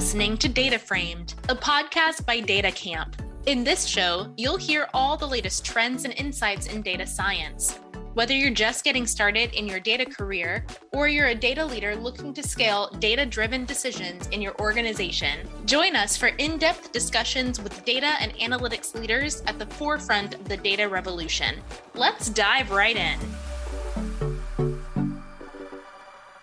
listening 0.00 0.34
to 0.34 0.48
Data 0.48 0.78
Framed, 0.78 1.34
a 1.50 1.54
podcast 1.54 2.24
by 2.24 2.40
DataCamp. 2.40 3.16
In 3.44 3.62
this 3.62 3.84
show, 3.84 4.32
you'll 4.38 4.56
hear 4.56 4.88
all 4.94 5.14
the 5.14 5.28
latest 5.28 5.62
trends 5.62 6.06
and 6.06 6.14
insights 6.14 6.68
in 6.68 6.80
data 6.80 7.06
science. 7.06 7.78
Whether 8.14 8.32
you're 8.32 8.50
just 8.50 8.82
getting 8.82 9.06
started 9.06 9.52
in 9.52 9.66
your 9.66 9.78
data 9.78 10.06
career 10.06 10.64
or 10.92 11.06
you're 11.06 11.26
a 11.26 11.34
data 11.34 11.62
leader 11.62 11.94
looking 11.94 12.32
to 12.32 12.42
scale 12.42 12.88
data 12.98 13.26
driven 13.26 13.66
decisions 13.66 14.26
in 14.28 14.40
your 14.40 14.58
organization, 14.58 15.46
join 15.66 15.94
us 15.94 16.16
for 16.16 16.28
in 16.28 16.56
depth 16.56 16.92
discussions 16.92 17.60
with 17.60 17.84
data 17.84 18.14
and 18.20 18.32
analytics 18.36 18.98
leaders 18.98 19.42
at 19.46 19.58
the 19.58 19.66
forefront 19.66 20.34
of 20.34 20.48
the 20.48 20.56
data 20.56 20.88
revolution. 20.88 21.56
Let's 21.94 22.30
dive 22.30 22.70
right 22.70 22.96
in. 22.96 23.18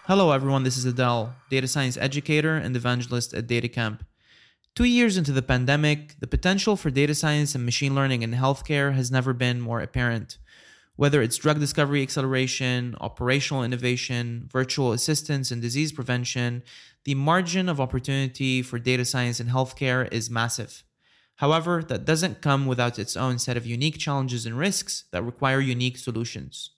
Hello, 0.08 0.32
everyone. 0.32 0.64
This 0.64 0.78
is 0.78 0.86
Adele, 0.86 1.36
data 1.50 1.68
science 1.68 1.98
educator 1.98 2.56
and 2.56 2.74
evangelist 2.78 3.34
at 3.34 3.46
DataCamp. 3.46 4.00
Two 4.74 4.86
years 4.86 5.18
into 5.18 5.34
the 5.34 5.42
pandemic, 5.42 6.16
the 6.22 6.28
potential 6.28 6.78
for 6.78 6.90
data 6.90 7.14
science 7.14 7.54
and 7.54 7.66
machine 7.66 7.94
learning 7.94 8.22
in 8.22 8.32
healthcare 8.32 8.94
has 8.94 9.12
never 9.12 9.34
been 9.34 9.60
more 9.60 9.82
apparent. 9.82 10.38
Whether 10.96 11.22
it's 11.22 11.36
drug 11.36 11.60
discovery 11.60 12.02
acceleration, 12.02 12.96
operational 13.02 13.66
innovation, 13.66 14.48
virtual 14.50 14.94
assistance, 14.94 15.52
and 15.52 15.62
disease 15.62 15.92
prevention, 15.92 16.64
the 17.04 17.16
margin 17.16 17.68
of 17.68 17.82
opportunity 17.82 18.62
for 18.62 18.80
data 18.80 19.04
science 19.04 19.42
in 19.42 19.48
healthcare 19.48 20.08
is 20.10 20.30
massive. 20.30 20.86
However, 21.36 21.84
that 21.84 22.06
doesn't 22.06 22.42
come 22.42 22.66
without 22.66 22.98
its 22.98 23.18
own 23.18 23.40
set 23.40 23.58
of 23.58 23.66
unique 23.66 23.98
challenges 23.98 24.46
and 24.46 24.58
risks 24.58 25.04
that 25.12 25.24
require 25.24 25.60
unique 25.60 25.98
solutions. 25.98 26.77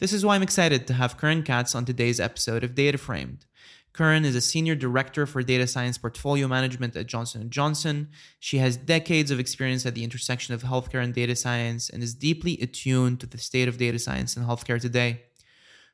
This 0.00 0.12
is 0.12 0.24
why 0.24 0.36
I'm 0.36 0.44
excited 0.44 0.86
to 0.86 0.94
have 0.94 1.16
Curren 1.16 1.42
Katz 1.42 1.74
on 1.74 1.84
today's 1.84 2.20
episode 2.20 2.62
of 2.62 2.76
Data 2.76 2.98
Framed. 2.98 3.46
Curren 3.92 4.24
is 4.24 4.36
a 4.36 4.40
senior 4.40 4.76
director 4.76 5.26
for 5.26 5.42
data 5.42 5.66
science 5.66 5.98
portfolio 5.98 6.46
management 6.46 6.94
at 6.94 7.08
Johnson 7.08 7.50
& 7.50 7.50
Johnson. 7.50 8.08
She 8.38 8.58
has 8.58 8.76
decades 8.76 9.32
of 9.32 9.40
experience 9.40 9.84
at 9.86 9.96
the 9.96 10.04
intersection 10.04 10.54
of 10.54 10.62
healthcare 10.62 11.02
and 11.02 11.12
data 11.12 11.34
science 11.34 11.90
and 11.90 12.00
is 12.00 12.14
deeply 12.14 12.58
attuned 12.62 13.18
to 13.18 13.26
the 13.26 13.38
state 13.38 13.66
of 13.66 13.76
data 13.76 13.98
science 13.98 14.36
in 14.36 14.44
healthcare 14.44 14.80
today. 14.80 15.22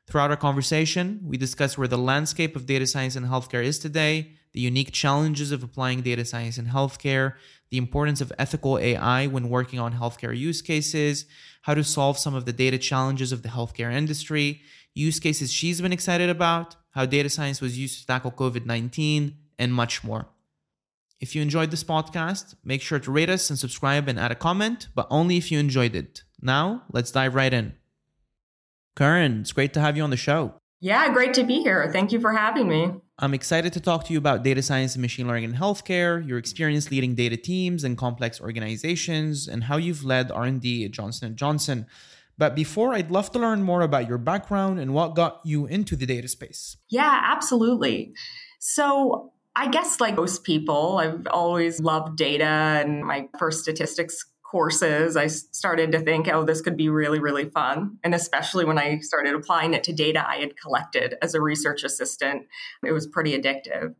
Throughout 0.07 0.29
our 0.29 0.37
conversation, 0.37 1.19
we 1.23 1.37
discuss 1.37 1.77
where 1.77 1.87
the 1.87 1.97
landscape 1.97 2.55
of 2.55 2.67
data 2.67 2.85
science 2.85 3.15
in 3.15 3.23
healthcare 3.25 3.63
is 3.63 3.79
today, 3.79 4.33
the 4.53 4.61
unique 4.61 4.91
challenges 4.91 5.51
of 5.51 5.63
applying 5.63 6.01
data 6.01 6.23
science 6.23 6.57
in 6.57 6.67
healthcare, 6.67 7.33
the 7.71 7.77
importance 7.77 8.21
of 8.21 8.31
ethical 8.37 8.77
AI 8.77 9.25
when 9.27 9.49
working 9.49 9.79
on 9.79 9.93
healthcare 9.93 10.37
use 10.37 10.61
cases, 10.61 11.25
how 11.63 11.73
to 11.73 11.83
solve 11.83 12.17
some 12.17 12.35
of 12.35 12.45
the 12.45 12.53
data 12.53 12.77
challenges 12.77 13.31
of 13.31 13.41
the 13.41 13.49
healthcare 13.49 13.91
industry, 13.91 14.61
use 14.93 15.19
cases 15.19 15.51
she's 15.51 15.81
been 15.81 15.91
excited 15.91 16.29
about, 16.29 16.75
how 16.91 17.05
data 17.05 17.29
science 17.29 17.59
was 17.59 17.77
used 17.77 17.99
to 17.99 18.05
tackle 18.05 18.31
COVID 18.31 18.65
19, 18.65 19.35
and 19.57 19.73
much 19.73 20.03
more. 20.03 20.27
If 21.19 21.35
you 21.35 21.41
enjoyed 21.41 21.71
this 21.71 21.83
podcast, 21.83 22.55
make 22.63 22.81
sure 22.81 22.99
to 22.99 23.11
rate 23.11 23.29
us 23.29 23.49
and 23.49 23.57
subscribe 23.57 24.07
and 24.07 24.19
add 24.19 24.31
a 24.31 24.35
comment, 24.35 24.89
but 24.93 25.07
only 25.09 25.37
if 25.37 25.51
you 25.51 25.59
enjoyed 25.59 25.95
it. 25.95 26.23
Now, 26.41 26.83
let's 26.91 27.11
dive 27.11 27.35
right 27.35 27.53
in. 27.53 27.73
Curren, 28.95 29.41
it's 29.41 29.51
great 29.51 29.73
to 29.73 29.81
have 29.81 29.97
you 29.97 30.03
on 30.03 30.09
the 30.09 30.17
show. 30.17 30.53
Yeah, 30.79 31.11
great 31.11 31.33
to 31.33 31.43
be 31.43 31.61
here. 31.61 31.89
Thank 31.91 32.11
you 32.11 32.19
for 32.19 32.31
having 32.31 32.69
me. 32.69 32.93
I'm 33.19 33.33
excited 33.33 33.73
to 33.73 33.79
talk 33.79 34.05
to 34.05 34.13
you 34.13 34.19
about 34.19 34.43
data 34.43 34.61
science 34.61 34.95
and 34.95 35.01
machine 35.01 35.27
learning 35.27 35.45
in 35.45 35.53
healthcare, 35.53 36.25
your 36.25 36.37
experience 36.37 36.91
leading 36.91 37.15
data 37.15 37.37
teams 37.37 37.83
and 37.83 37.97
complex 37.97 38.39
organizations, 38.39 39.47
and 39.47 39.65
how 39.65 39.77
you've 39.77 40.03
led 40.03 40.31
R&D 40.31 40.85
at 40.85 40.91
Johnson 40.91 41.35
& 41.35 41.37
Johnson. 41.37 41.87
But 42.37 42.55
before, 42.55 42.93
I'd 42.93 43.11
love 43.11 43.31
to 43.31 43.39
learn 43.39 43.63
more 43.63 43.81
about 43.81 44.07
your 44.07 44.17
background 44.17 44.79
and 44.79 44.93
what 44.93 45.15
got 45.15 45.41
you 45.45 45.65
into 45.65 45.95
the 45.95 46.05
data 46.05 46.27
space. 46.27 46.77
Yeah, 46.89 47.21
absolutely. 47.23 48.13
So, 48.59 49.31
I 49.57 49.69
guess 49.69 50.01
like 50.01 50.17
most 50.17 50.43
people, 50.43 50.97
I've 50.97 51.27
always 51.31 51.79
loved 51.79 52.17
data 52.17 52.43
and 52.43 53.05
my 53.05 53.29
first 53.39 53.61
statistics 53.61 54.25
courses, 54.49 55.17
I 55.17 55.27
started 55.27 55.91
to 55.93 55.99
think, 55.99 56.27
oh, 56.27 56.43
this 56.43 56.61
could 56.61 56.77
be 56.77 56.89
really, 56.89 57.19
really 57.19 57.49
fun. 57.49 57.97
And 58.03 58.13
especially 58.13 58.63
when 58.63 58.77
I 58.77 58.99
started 58.99 59.33
applying 59.33 59.73
it 59.73 59.83
to 59.85 59.93
data 59.93 60.27
I 60.27 60.37
had 60.37 60.57
collected 60.57 61.15
as 61.21 61.33
a 61.33 61.41
research 61.41 61.83
assistant, 61.83 62.43
it 62.83 62.91
was 62.91 63.07
pretty 63.07 63.37
addictive. 63.37 63.95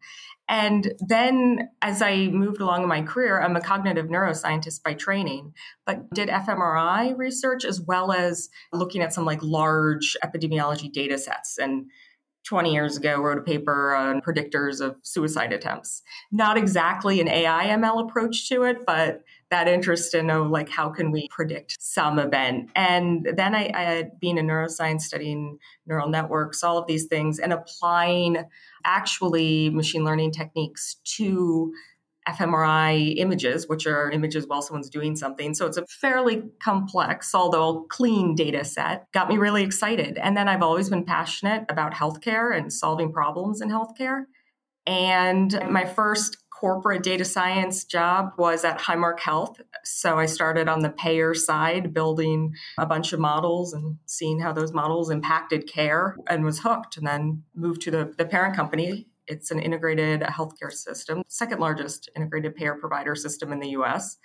And 0.48 0.94
then 1.00 1.70
as 1.82 2.04
I 2.04 2.28
moved 2.28 2.62
along 2.62 2.84
in 2.84 2.90
my 2.90 3.02
career, 3.02 3.42
I'm 3.42 3.56
a 3.56 3.62
cognitive 3.62 4.06
neuroscientist 4.06 4.84
by 4.84 4.94
training, 4.94 5.54
but 5.88 6.10
did 6.12 6.30
fMRI 6.30 7.18
research 7.18 7.66
as 7.66 7.82
well 7.82 8.12
as 8.12 8.50
looking 8.72 9.02
at 9.02 9.14
some 9.14 9.26
like 9.26 9.42
large 9.42 10.16
epidemiology 10.24 10.92
data 10.92 11.18
sets 11.18 11.58
and 11.58 11.88
20 12.46 12.72
years 12.72 12.96
ago 12.96 13.20
wrote 13.20 13.40
a 13.40 13.42
paper 13.42 13.96
on 13.96 14.22
predictors 14.22 14.80
of 14.80 14.96
suicide 15.02 15.52
attempts. 15.52 16.04
Not 16.32 16.58
exactly 16.58 17.20
an 17.20 17.28
AI 17.28 17.70
ML 17.70 18.08
approach 18.08 18.48
to 18.50 18.64
it, 18.64 18.86
but 18.86 19.24
that 19.52 19.68
interest 19.68 20.16
in 20.16 20.32
oh, 20.32 20.44
like 20.44 20.70
how 20.70 20.90
can 20.90 21.12
we 21.12 21.28
predict 21.30 21.78
some 21.80 22.18
event. 22.18 22.70
And 22.76 23.28
then 23.36 23.54
I, 23.54 23.72
I 23.74 23.82
had 23.84 24.20
been 24.20 24.38
in 24.38 24.48
neuroscience 24.48 25.02
studying 25.02 25.60
neural 25.86 26.10
networks, 26.10 26.64
all 26.64 26.78
of 26.78 26.88
these 26.88 27.06
things, 27.06 27.40
and 27.40 27.54
applying 27.54 28.38
actually 28.86 29.70
machine 29.70 30.04
learning 30.04 30.32
techniques 30.32 30.98
to 31.18 31.72
fMRI 32.28 33.14
images, 33.18 33.68
which 33.68 33.86
are 33.86 34.10
images 34.10 34.48
while 34.48 34.62
someone's 34.62 34.90
doing 34.90 35.16
something. 35.16 35.54
So 35.54 35.68
it's 35.68 35.78
a 35.78 35.86
fairly 35.86 36.44
complex, 36.62 37.36
although 37.36 37.86
clean 37.90 38.34
data 38.34 38.66
set. 38.66 39.06
Got 39.14 39.30
me 39.30 39.38
really 39.38 39.64
excited. 39.64 40.18
And 40.18 40.36
then 40.36 40.48
I've 40.48 40.64
always 40.64 40.90
been 40.90 41.06
passionate 41.06 41.66
about 41.70 41.94
healthcare 41.94 42.58
and 42.58 42.74
solving 42.74 43.12
problems 43.14 43.62
in 43.62 43.70
healthcare. 43.70 44.24
And 44.88 45.60
my 45.70 45.86
first 45.86 46.38
corporate 46.60 47.04
data 47.04 47.26
science 47.26 47.84
job 47.84 48.32
was 48.38 48.64
at 48.64 48.80
Highmark 48.80 49.20
Health. 49.20 49.60
So 49.84 50.18
I 50.18 50.26
started 50.26 50.68
on 50.68 50.80
the 50.80 50.90
payer 50.90 51.34
side, 51.34 51.94
building 51.94 52.54
a 52.78 52.86
bunch 52.86 53.14
of 53.14 53.20
models 53.20 53.74
and 53.74 53.98
seeing 54.06 54.40
how 54.40 54.54
those 54.54 54.72
models 54.72 55.10
impacted 55.10 55.68
care 55.68 56.16
and 56.28 56.44
was 56.44 56.60
hooked, 56.60 56.98
and 56.98 57.06
then 57.06 57.44
moved 57.54 57.82
to 57.82 57.92
the, 57.92 58.14
the 58.18 58.26
parent 58.26 58.56
company 58.56 59.08
it's 59.28 59.52
an 59.52 59.60
integrated 59.60 60.22
healthcare 60.22 60.72
system, 60.72 61.24
second 61.28 61.60
largest 61.60 62.10
integrated 62.16 62.56
payer 62.56 62.76
provider 62.76 63.16
system 63.16 63.52
in 63.52 63.60
the 63.60 63.70
US, 63.70 64.18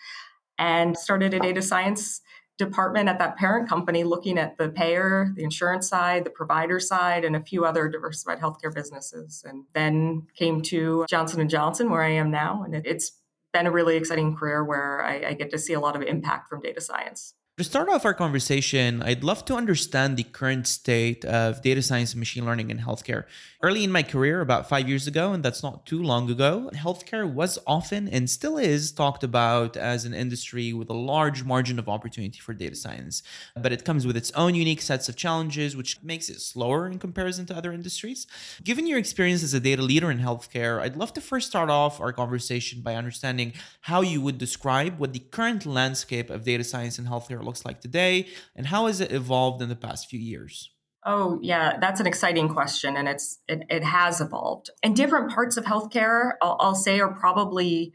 and 0.59 0.97
started 0.97 1.33
a 1.33 1.41
data 1.41 1.63
science 1.63 2.21
department 2.61 3.09
at 3.09 3.19
that 3.19 3.37
parent 3.37 3.69
company 3.69 4.05
looking 4.05 4.39
at 4.39 4.57
the 4.59 4.69
payer, 4.69 5.33
the 5.35 5.43
insurance 5.43 5.89
side, 5.89 6.25
the 6.25 6.31
provider 6.31 6.79
side, 6.79 7.25
and 7.25 7.35
a 7.35 7.41
few 7.41 7.65
other 7.65 7.89
diversified 7.89 8.39
healthcare 8.39 8.73
businesses. 8.73 9.43
And 9.47 9.65
then 9.73 10.27
came 10.37 10.63
to 10.63 11.05
Johnson 11.09 11.47
& 11.49 11.57
Johnson, 11.57 11.91
where 11.91 12.03
I 12.03 12.11
am 12.11 12.31
now. 12.31 12.63
And 12.63 12.75
it's 12.87 13.13
been 13.53 13.67
a 13.67 13.71
really 13.71 13.97
exciting 13.97 14.37
career 14.37 14.63
where 14.65 15.03
I, 15.03 15.31
I 15.31 15.33
get 15.33 15.51
to 15.51 15.59
see 15.59 15.73
a 15.73 15.81
lot 15.81 15.97
of 15.97 16.03
impact 16.03 16.49
from 16.49 16.61
data 16.61 16.81
science. 16.81 17.35
To 17.59 17.65
start 17.65 17.91
off 17.91 18.07
our 18.07 18.15
conversation, 18.15 19.03
I'd 19.03 19.23
love 19.23 19.45
to 19.47 19.55
understand 19.55 20.17
the 20.17 20.23
current 20.23 20.67
state 20.67 21.27
of 21.27 21.61
data 21.61 21.83
science 21.83 22.13
and 22.13 22.19
machine 22.19 22.47
learning 22.47 22.71
in 22.71 22.79
healthcare. 22.79 23.25
Early 23.63 23.85
in 23.85 23.93
my 23.93 24.03
career, 24.03 24.41
about 24.41 24.71
five 24.71 24.89
years 24.89 25.07
ago, 25.07 25.35
and 25.35 25.45
that's 25.45 25.63
not 25.63 25.85
too 25.85 26.03
long 26.03 26.31
ago, 26.31 26.71
healthcare 26.73 27.31
was 27.31 27.59
often 27.67 28.09
and 28.09 28.31
still 28.31 28.57
is 28.57 28.91
talked 28.91 29.23
about 29.23 29.77
as 29.77 30.07
an 30.07 30.15
industry 30.15 30.73
with 30.73 30.89
a 30.89 30.95
large 30.95 31.45
margin 31.45 31.79
of 31.79 31.87
opportunity 31.87 32.39
for 32.39 32.55
data 32.55 32.75
science. 32.75 33.23
But 33.55 33.71
it 33.71 33.85
comes 33.85 34.07
with 34.07 34.17
its 34.17 34.31
own 34.31 34.55
unique 34.55 34.81
sets 34.81 35.11
of 35.11 35.17
challenges, 35.17 35.77
which 35.77 36.03
makes 36.03 36.31
it 36.31 36.41
slower 36.41 36.87
in 36.87 36.99
comparison 36.99 37.45
to 37.47 37.55
other 37.55 37.71
industries. 37.71 38.27
Given 38.65 38.87
your 38.87 38.99
experience 38.99 39.43
as 39.43 39.53
a 39.53 39.61
data 39.61 39.83
leader 39.83 40.11
in 40.11 40.21
healthcare, 40.21 40.81
I'd 40.81 40.97
love 40.97 41.13
to 41.13 41.21
first 41.21 41.49
start 41.49 41.69
off 41.69 42.01
our 42.01 42.15
conversation 42.15 42.81
by 42.81 42.95
understanding 42.95 43.53
how 43.83 44.01
you 44.01 44.23
would 44.23 44.39
describe 44.39 44.99
what 44.99 45.13
the 45.13 45.19
current 45.19 45.67
landscape 45.67 46.31
of 46.31 46.45
data 46.45 46.65
science 46.65 46.99
in 46.99 47.05
healthcare 47.05 47.45
looks 47.45 47.67
like 47.67 47.83
today, 47.83 48.29
and 48.57 48.69
how 48.69 48.87
has 48.87 49.03
it 49.03 49.13
evolved 49.13 49.61
in 49.61 49.69
the 49.69 49.77
past 49.77 50.09
few 50.09 50.19
years? 50.19 50.71
Oh, 51.05 51.39
yeah, 51.43 51.79
that's 51.81 51.99
an 52.01 52.07
exciting 52.07 52.49
question, 52.49 52.97
and 52.97 53.09
it's 53.09 53.39
it, 53.49 53.63
it 53.71 53.83
has 53.83 54.21
evolved. 54.21 54.71
And 54.83 54.95
different 54.95 55.31
parts 55.31 55.57
of 55.57 55.65
healthcare, 55.65 56.33
I'll, 56.43 56.57
I'll 56.61 56.75
say, 56.75 57.01
are 57.01 57.15
probably 57.15 57.95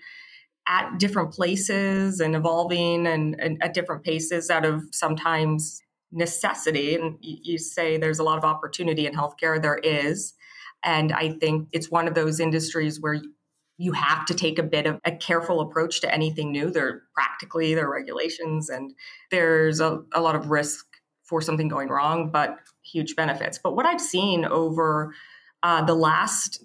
at 0.67 0.97
different 0.97 1.31
places 1.31 2.19
and 2.19 2.35
evolving 2.35 3.05
and, 3.05 3.39
and, 3.39 3.61
at 3.61 3.73
different 3.73 4.03
paces 4.03 4.49
out 4.49 4.65
of 4.65 4.83
sometimes 4.91 5.81
necessity. 6.11 6.95
And 6.95 7.17
you, 7.21 7.57
say 7.57 7.97
there's 7.97 8.19
a 8.19 8.23
lot 8.23 8.37
of 8.37 8.43
opportunity 8.43 9.05
in 9.05 9.13
healthcare. 9.13 9.61
There 9.61 9.77
is. 9.77 10.33
And 10.83 11.11
I 11.11 11.33
think 11.39 11.67
it's 11.71 11.91
one 11.91 12.07
of 12.07 12.15
those 12.15 12.39
industries 12.39 12.99
where 12.99 13.21
you 13.77 13.91
have 13.91 14.25
to 14.25 14.33
take 14.33 14.57
a 14.57 14.63
bit 14.63 14.87
of 14.87 14.99
a 15.05 15.11
careful 15.11 15.59
approach 15.61 16.01
to 16.01 16.13
anything 16.13 16.51
new. 16.51 16.71
There 16.71 17.03
practically 17.13 17.75
there 17.75 17.87
are 17.87 17.91
regulations 17.91 18.69
and 18.69 18.93
there's 19.31 19.81
a, 19.81 19.99
a 20.13 20.21
lot 20.21 20.35
of 20.35 20.49
risk 20.49 20.85
for 21.23 21.41
something 21.41 21.67
going 21.67 21.89
wrong, 21.89 22.31
but 22.31 22.57
huge 22.95 23.15
benefits. 23.15 23.59
But 23.63 23.75
what 23.75 23.85
I've 23.85 24.01
seen 24.01 24.45
over 24.45 25.13
uh, 25.63 25.83
the 25.83 25.95
last 25.95 26.63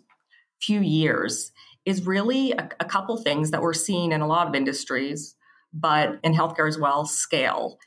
few 0.60 0.80
years 0.80 1.52
is 1.84 2.06
really 2.06 2.52
a, 2.52 2.68
a 2.78 2.84
couple 2.84 3.16
things 3.16 3.50
that 3.50 3.62
we're 3.62 3.72
seeing 3.86 4.12
in 4.12 4.20
a 4.20 4.26
lot 4.26 4.46
of 4.46 4.54
industries, 4.54 5.34
but 5.72 6.20
in 6.22 6.32
healthcare 6.34 6.68
as 6.68 6.78
well, 6.78 7.04
scale. 7.04 7.78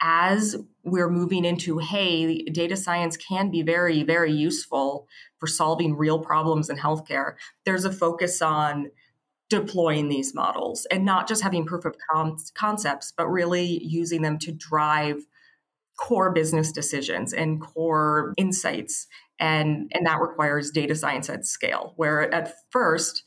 as 0.00 0.56
we're 0.82 1.10
moving 1.10 1.44
into, 1.44 1.78
hey, 1.78 2.42
data 2.44 2.76
science 2.76 3.16
can 3.16 3.50
be 3.50 3.62
very, 3.62 4.02
very 4.02 4.32
useful 4.32 5.06
for 5.38 5.46
solving 5.46 5.96
real 5.96 6.18
problems 6.18 6.70
in 6.70 6.76
healthcare, 6.76 7.34
there's 7.64 7.84
a 7.84 7.92
focus 7.92 8.40
on 8.40 8.90
deploying 9.48 10.08
these 10.08 10.34
models 10.34 10.86
and 10.90 11.04
not 11.04 11.28
just 11.28 11.42
having 11.42 11.66
proof 11.66 11.84
of 11.84 11.96
con- 12.10 12.36
concepts, 12.54 13.12
but 13.16 13.26
really 13.26 13.82
using 13.84 14.22
them 14.22 14.38
to 14.38 14.52
drive 14.52 15.26
core 16.00 16.32
business 16.32 16.72
decisions 16.72 17.32
and 17.32 17.60
core 17.60 18.32
insights. 18.36 19.06
And, 19.38 19.90
and 19.94 20.06
that 20.06 20.20
requires 20.20 20.70
data 20.70 20.94
science 20.94 21.28
at 21.28 21.46
scale, 21.46 21.92
where 21.96 22.32
at 22.34 22.54
first 22.70 23.22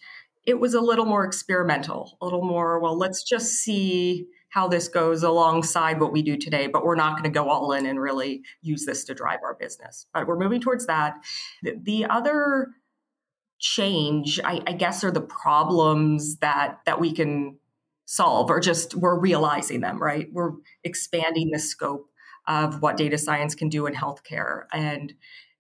it 0.46 0.60
was 0.60 0.74
a 0.74 0.82
little 0.82 1.06
more 1.06 1.24
experimental, 1.24 2.18
a 2.22 2.26
little 2.26 2.44
more, 2.44 2.80
well, 2.80 2.98
let's 2.98 3.24
just 3.24 3.54
see 3.54 4.28
how 4.50 4.68
this 4.68 4.88
goes 4.88 5.24
alongside 5.24 6.00
what 6.00 6.12
we 6.12 6.22
do 6.22 6.38
today, 6.38 6.68
but 6.68 6.84
we're 6.84 6.96
not 6.96 7.14
going 7.14 7.24
to 7.24 7.30
go 7.30 7.50
all 7.50 7.72
in 7.72 7.88
and 7.88 8.00
really 8.00 8.42
use 8.62 8.86
this 8.86 9.04
to 9.06 9.16
drive 9.16 9.40
our 9.44 9.56
business. 9.56 10.06
But 10.14 10.28
we're 10.28 10.38
moving 10.38 10.62
towards 10.62 10.86
that. 10.86 11.16
The, 11.64 11.80
the 11.82 12.06
other 12.06 12.68
change, 13.60 14.40
I, 14.44 14.62
I 14.68 14.74
guess, 14.74 15.04
are 15.04 15.12
the 15.12 15.22
problems 15.22 16.38
that 16.38 16.80
that 16.86 17.00
we 17.00 17.14
can 17.14 17.58
solve, 18.06 18.52
or 18.52 18.60
just 18.60 18.94
we're 18.94 19.20
realizing 19.20 19.82
them. 19.82 19.98
Right, 20.00 20.28
we're 20.32 20.52
expanding 20.84 21.50
the 21.52 21.60
scope 21.60 22.10
of 22.48 22.82
what 22.82 22.98
data 22.98 23.18
science 23.18 23.56
can 23.56 23.70
do 23.70 23.86
in 23.86 23.94
healthcare, 23.94 24.64
and 24.74 25.14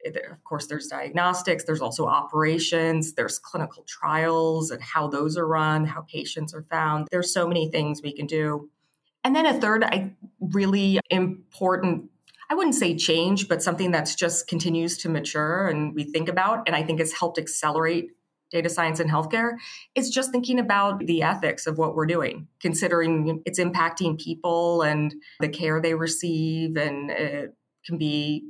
of 0.05 0.43
course 0.43 0.67
there's 0.67 0.87
diagnostics 0.87 1.63
there's 1.63 1.79
also 1.79 2.05
operations 2.05 3.13
there's 3.13 3.39
clinical 3.39 3.85
trials 3.87 4.69
and 4.69 4.81
how 4.81 5.07
those 5.07 5.37
are 5.37 5.47
run 5.47 5.85
how 5.85 6.01
patients 6.01 6.53
are 6.53 6.63
found. 6.63 7.07
There's 7.09 7.33
so 7.33 7.47
many 7.47 7.69
things 7.69 8.01
we 8.03 8.13
can 8.13 8.27
do. 8.27 8.69
And 9.23 9.33
then 9.33 9.45
a 9.45 9.53
third 9.53 9.83
I, 9.85 10.13
really 10.41 10.99
important 11.09 12.09
I 12.49 12.55
wouldn't 12.55 12.75
say 12.75 12.95
change, 12.95 13.47
but 13.47 13.63
something 13.63 13.91
that's 13.91 14.13
just 14.13 14.47
continues 14.47 14.97
to 14.99 15.09
mature 15.09 15.69
and 15.69 15.95
we 15.95 16.03
think 16.03 16.27
about, 16.27 16.67
and 16.67 16.75
I 16.75 16.83
think 16.83 16.99
has 16.99 17.13
helped 17.13 17.39
accelerate 17.39 18.11
data 18.53 18.69
science 18.69 19.01
in 19.01 19.09
healthcare, 19.09 19.57
is 19.95 20.09
just 20.09 20.31
thinking 20.31 20.59
about 20.59 20.99
the 20.99 21.23
ethics 21.23 21.67
of 21.67 21.77
what 21.77 21.95
we're 21.95 22.05
doing, 22.05 22.47
considering 22.61 23.41
it's 23.45 23.59
impacting 23.59 24.17
people 24.17 24.83
and 24.83 25.13
the 25.41 25.49
care 25.49 25.81
they 25.81 25.95
receive, 25.95 26.77
and 26.77 27.11
it 27.11 27.55
can 27.85 27.97
be 27.97 28.45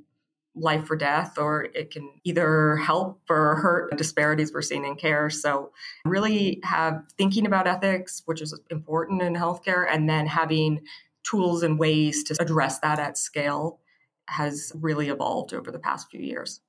life 0.56 0.92
or 0.92 0.96
death, 0.96 1.40
or 1.40 1.64
it 1.74 1.90
can 1.90 2.12
either 2.24 2.76
help 2.76 3.22
or 3.30 3.56
hurt 3.56 3.98
disparities 3.98 4.54
we're 4.54 4.62
seeing 4.62 4.86
in 4.86 4.96
care. 4.96 5.30
So, 5.32 5.72
really 6.06 6.60
have 6.64 7.02
thinking 7.18 7.48
about 7.48 7.66
ethics, 7.66 8.22
which 8.26 8.42
is 8.42 8.60
important 8.70 9.24
in 9.24 9.34
healthcare, 9.34 9.88
and 9.90 10.08
then 10.08 10.28
having 10.28 10.82
tools 11.24 11.64
and 11.64 11.80
ways 11.80 12.24
to 12.26 12.36
address 12.40 12.80
that 12.80 13.00
at 13.00 13.18
scale 13.18 13.80
has 14.28 14.72
really 14.76 15.10
evolved 15.10 15.54
over 15.54 15.72
the 15.72 15.80
past 15.80 16.10
few 16.12 16.22
years. 16.22 16.62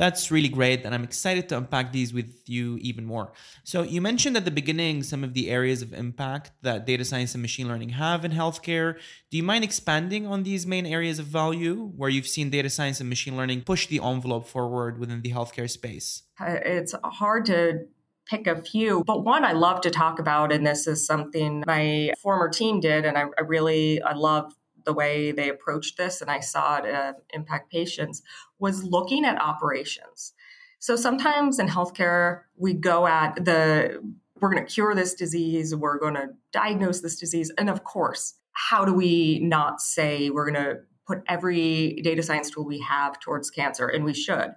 That's 0.00 0.30
really 0.30 0.48
great, 0.48 0.86
and 0.86 0.94
I'm 0.94 1.04
excited 1.04 1.46
to 1.50 1.58
unpack 1.58 1.92
these 1.92 2.14
with 2.14 2.48
you 2.48 2.78
even 2.80 3.04
more. 3.04 3.32
So, 3.64 3.82
you 3.82 4.00
mentioned 4.00 4.34
at 4.34 4.46
the 4.46 4.50
beginning 4.50 5.02
some 5.02 5.22
of 5.22 5.34
the 5.34 5.50
areas 5.50 5.82
of 5.82 5.92
impact 5.92 6.52
that 6.62 6.86
data 6.86 7.04
science 7.04 7.34
and 7.34 7.42
machine 7.42 7.68
learning 7.68 7.90
have 7.90 8.24
in 8.24 8.32
healthcare. 8.32 8.94
Do 9.30 9.36
you 9.36 9.42
mind 9.42 9.62
expanding 9.62 10.26
on 10.26 10.42
these 10.42 10.66
main 10.66 10.86
areas 10.86 11.18
of 11.18 11.26
value 11.26 11.92
where 11.98 12.08
you've 12.08 12.26
seen 12.26 12.48
data 12.48 12.70
science 12.70 12.98
and 13.00 13.10
machine 13.10 13.36
learning 13.36 13.60
push 13.64 13.88
the 13.88 14.00
envelope 14.02 14.48
forward 14.48 14.98
within 14.98 15.20
the 15.20 15.32
healthcare 15.32 15.68
space? 15.68 16.22
It's 16.40 16.94
hard 17.04 17.44
to 17.46 17.80
pick 18.24 18.46
a 18.46 18.62
few, 18.62 19.04
but 19.06 19.22
one 19.22 19.44
I 19.44 19.52
love 19.52 19.82
to 19.82 19.90
talk 19.90 20.18
about, 20.18 20.50
and 20.50 20.66
this 20.66 20.86
is 20.86 21.04
something 21.04 21.62
my 21.66 22.14
former 22.22 22.48
team 22.48 22.80
did, 22.80 23.04
and 23.04 23.18
I, 23.18 23.24
I 23.36 23.42
really 23.42 24.00
I 24.00 24.14
love 24.14 24.54
the 24.84 24.92
way 24.92 25.32
they 25.32 25.48
approached 25.48 25.96
this, 25.96 26.20
and 26.20 26.30
I 26.30 26.40
saw 26.40 26.78
it 26.78 26.92
uh, 26.92 27.12
impact 27.32 27.70
patients, 27.70 28.22
was 28.58 28.84
looking 28.84 29.24
at 29.24 29.40
operations. 29.40 30.32
So 30.78 30.96
sometimes 30.96 31.58
in 31.58 31.68
healthcare, 31.68 32.42
we 32.56 32.72
go 32.72 33.06
at 33.06 33.44
the 33.44 34.00
we're 34.40 34.50
going 34.50 34.64
to 34.64 34.72
cure 34.72 34.94
this 34.94 35.14
disease, 35.14 35.76
we're 35.76 35.98
going 35.98 36.14
to 36.14 36.28
diagnose 36.52 37.00
this 37.00 37.18
disease. 37.18 37.52
And 37.58 37.68
of 37.68 37.84
course, 37.84 38.34
how 38.52 38.84
do 38.84 38.94
we 38.94 39.38
not 39.40 39.80
say 39.80 40.30
we're 40.30 40.50
going 40.50 40.64
to 40.64 40.80
put 41.06 41.22
every 41.28 42.00
data 42.02 42.22
science 42.22 42.50
tool 42.50 42.64
we 42.64 42.80
have 42.80 43.20
towards 43.20 43.50
cancer? 43.50 43.86
And 43.86 44.04
we 44.04 44.14
should. 44.14 44.52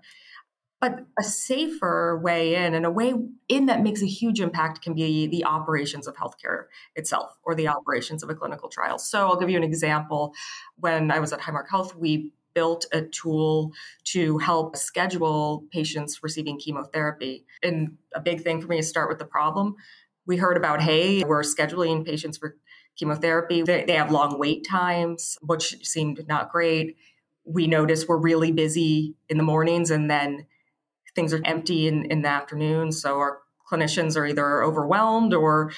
But 0.83 1.05
a 1.17 1.23
safer 1.23 2.19
way 2.21 2.55
in 2.55 2.73
and 2.73 2.85
a 2.85 2.91
way 2.91 3.13
in 3.47 3.67
that 3.67 3.81
makes 3.81 4.01
a 4.01 4.05
huge 4.05 4.41
impact 4.41 4.81
can 4.81 4.93
be 4.93 5.27
the 5.27 5.45
operations 5.45 6.07
of 6.07 6.15
healthcare 6.17 6.65
itself 6.93 7.39
or 7.45 7.55
the 7.55 7.69
operations 7.69 8.21
of 8.21 8.29
a 8.29 8.35
clinical 8.35 8.67
trial. 8.67 8.99
So 8.99 9.25
I'll 9.25 9.39
give 9.39 9.49
you 9.49 9.55
an 9.55 9.63
example. 9.63 10.33
When 10.75 11.09
I 11.09 11.19
was 11.19 11.31
at 11.31 11.39
Highmark 11.39 11.69
Health, 11.69 11.95
we 11.95 12.33
built 12.53 12.85
a 12.91 13.03
tool 13.03 13.71
to 14.07 14.39
help 14.39 14.75
schedule 14.75 15.63
patients 15.71 16.21
receiving 16.21 16.59
chemotherapy. 16.59 17.45
And 17.63 17.95
a 18.13 18.19
big 18.19 18.41
thing 18.41 18.59
for 18.59 18.67
me 18.67 18.79
is 18.79 18.89
start 18.89 19.07
with 19.07 19.19
the 19.19 19.25
problem. 19.25 19.75
We 20.27 20.35
heard 20.35 20.57
about, 20.57 20.81
hey, 20.81 21.23
we're 21.23 21.43
scheduling 21.43 22.05
patients 22.05 22.37
for 22.37 22.57
chemotherapy. 22.97 23.61
They, 23.61 23.85
they 23.85 23.95
have 23.95 24.11
long 24.11 24.37
wait 24.37 24.67
times, 24.69 25.37
which 25.41 25.77
seemed 25.87 26.27
not 26.27 26.51
great. 26.51 26.97
We 27.45 27.67
noticed 27.67 28.09
we're 28.09 28.17
really 28.17 28.51
busy 28.51 29.15
in 29.29 29.37
the 29.37 29.43
mornings 29.43 29.89
and 29.89 30.11
then 30.11 30.45
things 31.15 31.33
are 31.33 31.41
empty 31.45 31.87
in, 31.87 32.05
in 32.05 32.21
the 32.21 32.29
afternoon. 32.29 32.91
So 32.91 33.17
our 33.17 33.39
clinicians 33.69 34.17
are 34.17 34.25
either 34.25 34.63
overwhelmed 34.63 35.33
or 35.33 35.71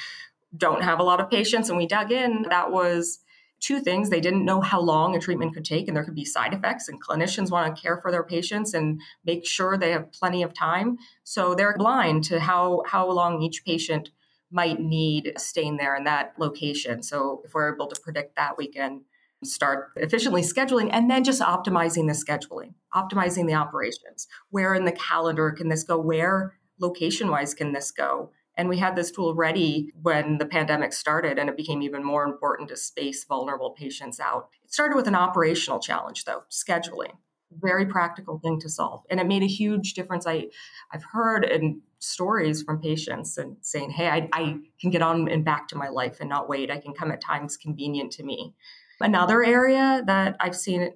don't 0.56 0.84
have 0.84 1.00
a 1.00 1.04
lot 1.04 1.20
of 1.20 1.30
patients. 1.30 1.70
And 1.70 1.78
we 1.78 1.88
dug 1.88 2.12
in. 2.12 2.46
That 2.50 2.72
was 2.72 3.20
two 3.60 3.80
things. 3.80 4.10
They 4.10 4.22
didn't 4.22 4.46
know 4.46 4.62
how 4.62 4.80
long 4.80 5.16
a 5.16 5.20
treatment 5.20 5.54
could 5.54 5.66
take, 5.66 5.88
and 5.88 5.96
there 5.96 6.04
could 6.04 6.16
be 6.16 6.26
side 6.26 6.54
effects. 6.54 6.88
And 6.88 7.04
clinicians 7.04 7.52
want 7.52 7.74
to 7.74 7.82
care 7.82 7.98
for 7.98 8.12
their 8.12 8.24
patients 8.24 8.74
and 8.74 9.02
make 9.26 9.46
sure 9.46 9.78
they 9.78 9.92
have 9.92 10.12
plenty 10.12 10.44
of 10.44 10.54
time. 10.54 10.98
So 11.24 11.56
they're 11.56 11.76
blind 11.78 12.26
to 12.26 12.40
how, 12.40 12.84
how 12.86 13.10
long 13.10 13.42
each 13.42 13.66
patient 13.66 14.12
might 14.52 14.80
need 14.80 15.34
staying 15.38 15.78
there 15.78 15.96
in 15.96 16.04
that 16.04 16.34
location. 16.38 17.02
So 17.02 17.42
if 17.44 17.54
we're 17.54 17.74
able 17.74 17.88
to 17.88 18.00
predict 18.00 18.36
that, 18.36 18.58
we 18.58 18.68
can 18.68 19.02
start 19.46 19.92
efficiently 19.96 20.42
scheduling 20.42 20.90
and 20.92 21.10
then 21.10 21.24
just 21.24 21.42
optimizing 21.42 22.08
the 22.08 22.14
scheduling, 22.14 22.74
optimizing 22.94 23.48
the 23.48 23.54
operations. 23.54 24.28
Where 24.50 24.74
in 24.74 24.86
the 24.86 24.92
calendar 24.92 25.52
can 25.52 25.70
this 25.70 25.84
go? 25.84 25.98
Where 26.00 26.56
location 26.80 27.30
wise 27.30 27.54
can 27.54 27.74
this 27.74 27.92
go? 27.92 28.32
And 28.58 28.70
we 28.70 28.78
had 28.78 28.96
this 28.96 29.12
tool 29.12 29.36
ready 29.36 29.92
when 30.02 30.38
the 30.38 30.46
pandemic 30.46 30.94
started, 30.94 31.38
and 31.38 31.50
it 31.50 31.58
became 31.58 31.82
even 31.82 32.04
more 32.04 32.24
important 32.24 32.70
to 32.70 32.78
space 32.78 33.26
vulnerable 33.26 33.72
patients 33.72 34.20
out. 34.20 34.50
It 34.64 34.72
started 34.74 34.96
with 34.96 35.08
an 35.08 35.16
operational 35.16 35.80
challenge, 35.80 36.24
though 36.24 36.44
scheduling. 36.50 37.12
Very 37.52 37.86
practical 37.86 38.40
thing 38.40 38.60
to 38.62 38.70
solve. 38.70 39.04
And 39.10 39.20
it 39.20 39.28
made 39.28 39.44
a 39.44 39.48
huge 39.48 39.94
difference. 39.94 40.26
I, 40.26 40.48
I've 40.92 41.04
heard 41.04 41.44
in 41.46 41.82
stories 42.00 42.64
from 42.64 42.82
patients 42.82 43.38
and 43.38 43.58
saying, 43.62 43.92
hey, 43.92 44.08
I, 44.08 44.30
I 44.32 44.58
can 44.80 44.90
get 44.90 45.02
on 45.02 45.28
and 45.28 45.44
back 45.44 45.68
to 45.70 45.78
my 45.78 45.90
life 45.90 46.20
and 46.20 46.30
not 46.30 46.48
wait. 46.50 46.72
I 46.72 46.80
can 46.80 46.94
come 46.94 47.12
at 47.12 47.22
times 47.22 47.58
convenient 47.58 48.12
to 48.14 48.24
me. 48.24 48.56
Another 49.00 49.44
area 49.44 50.04
that 50.06 50.36
I've 50.40 50.56
seen 50.56 50.92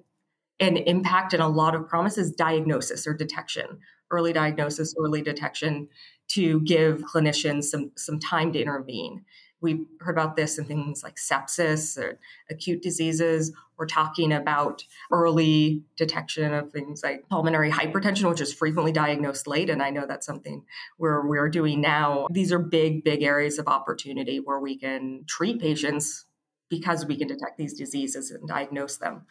an 0.58 0.76
impact 0.76 1.32
and 1.32 1.42
a 1.42 1.48
lot 1.48 1.74
of 1.74 1.88
promise 1.88 2.18
is 2.18 2.32
diagnosis 2.32 3.06
or 3.06 3.14
detection, 3.14 3.78
early 4.10 4.32
diagnosis, 4.32 4.94
early 4.98 5.22
detection 5.22 5.88
to 6.28 6.60
give 6.60 7.02
clinicians 7.02 7.64
some, 7.64 7.90
some 7.96 8.18
time 8.18 8.52
to 8.52 8.60
intervene. 8.60 9.24
We've 9.62 9.84
heard 10.00 10.16
about 10.16 10.36
this 10.36 10.58
in 10.58 10.64
things 10.64 11.02
like 11.02 11.16
sepsis 11.16 11.98
or 11.98 12.18
acute 12.48 12.82
diseases. 12.82 13.52
We're 13.76 13.86
talking 13.86 14.32
about 14.32 14.84
early 15.10 15.82
detection 15.96 16.54
of 16.54 16.70
things 16.70 17.02
like 17.02 17.28
pulmonary 17.28 17.70
hypertension, 17.70 18.28
which 18.30 18.40
is 18.40 18.54
frequently 18.54 18.92
diagnosed 18.92 19.46
late. 19.46 19.68
And 19.68 19.82
I 19.82 19.90
know 19.90 20.06
that's 20.06 20.26
something 20.26 20.64
we're, 20.98 21.26
we're 21.26 21.48
doing 21.50 21.80
now. 21.80 22.26
These 22.30 22.52
are 22.52 22.58
big, 22.58 23.04
big 23.04 23.22
areas 23.22 23.58
of 23.58 23.68
opportunity 23.68 24.40
where 24.40 24.60
we 24.60 24.78
can 24.78 25.24
treat 25.26 25.60
patients 25.60 26.24
because 26.70 27.04
we 27.04 27.16
can 27.16 27.28
detect 27.28 27.58
these 27.58 27.74
diseases 27.74 28.30
and 28.30 28.48
diagnose 28.48 28.96
them. 28.96 29.26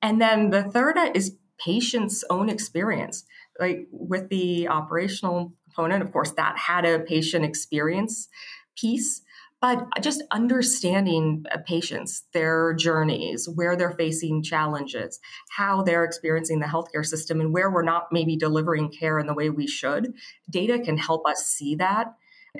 And 0.00 0.20
then 0.20 0.50
the 0.50 0.62
third 0.62 0.96
is 1.14 1.36
patient's 1.58 2.24
own 2.30 2.48
experience. 2.48 3.24
Like 3.58 3.88
with 3.90 4.28
the 4.28 4.68
operational 4.68 5.54
component, 5.64 6.02
of 6.02 6.12
course, 6.12 6.32
that 6.32 6.58
had 6.58 6.84
a 6.84 6.98
patient 7.00 7.44
experience 7.44 8.28
piece, 8.76 9.22
but 9.60 9.86
just 10.02 10.22
understanding 10.30 11.44
uh, 11.50 11.56
patients, 11.66 12.24
their 12.34 12.74
journeys, 12.74 13.48
where 13.48 13.76
they're 13.76 13.92
facing 13.92 14.42
challenges, 14.42 15.20
how 15.56 15.82
they're 15.82 16.04
experiencing 16.04 16.60
the 16.60 16.66
healthcare 16.66 17.06
system, 17.06 17.40
and 17.40 17.54
where 17.54 17.70
we're 17.70 17.82
not 17.82 18.08
maybe 18.12 18.36
delivering 18.36 18.90
care 18.90 19.18
in 19.18 19.26
the 19.26 19.32
way 19.32 19.48
we 19.48 19.66
should. 19.66 20.12
Data 20.50 20.78
can 20.80 20.98
help 20.98 21.26
us 21.26 21.46
see 21.46 21.76
that 21.76 22.08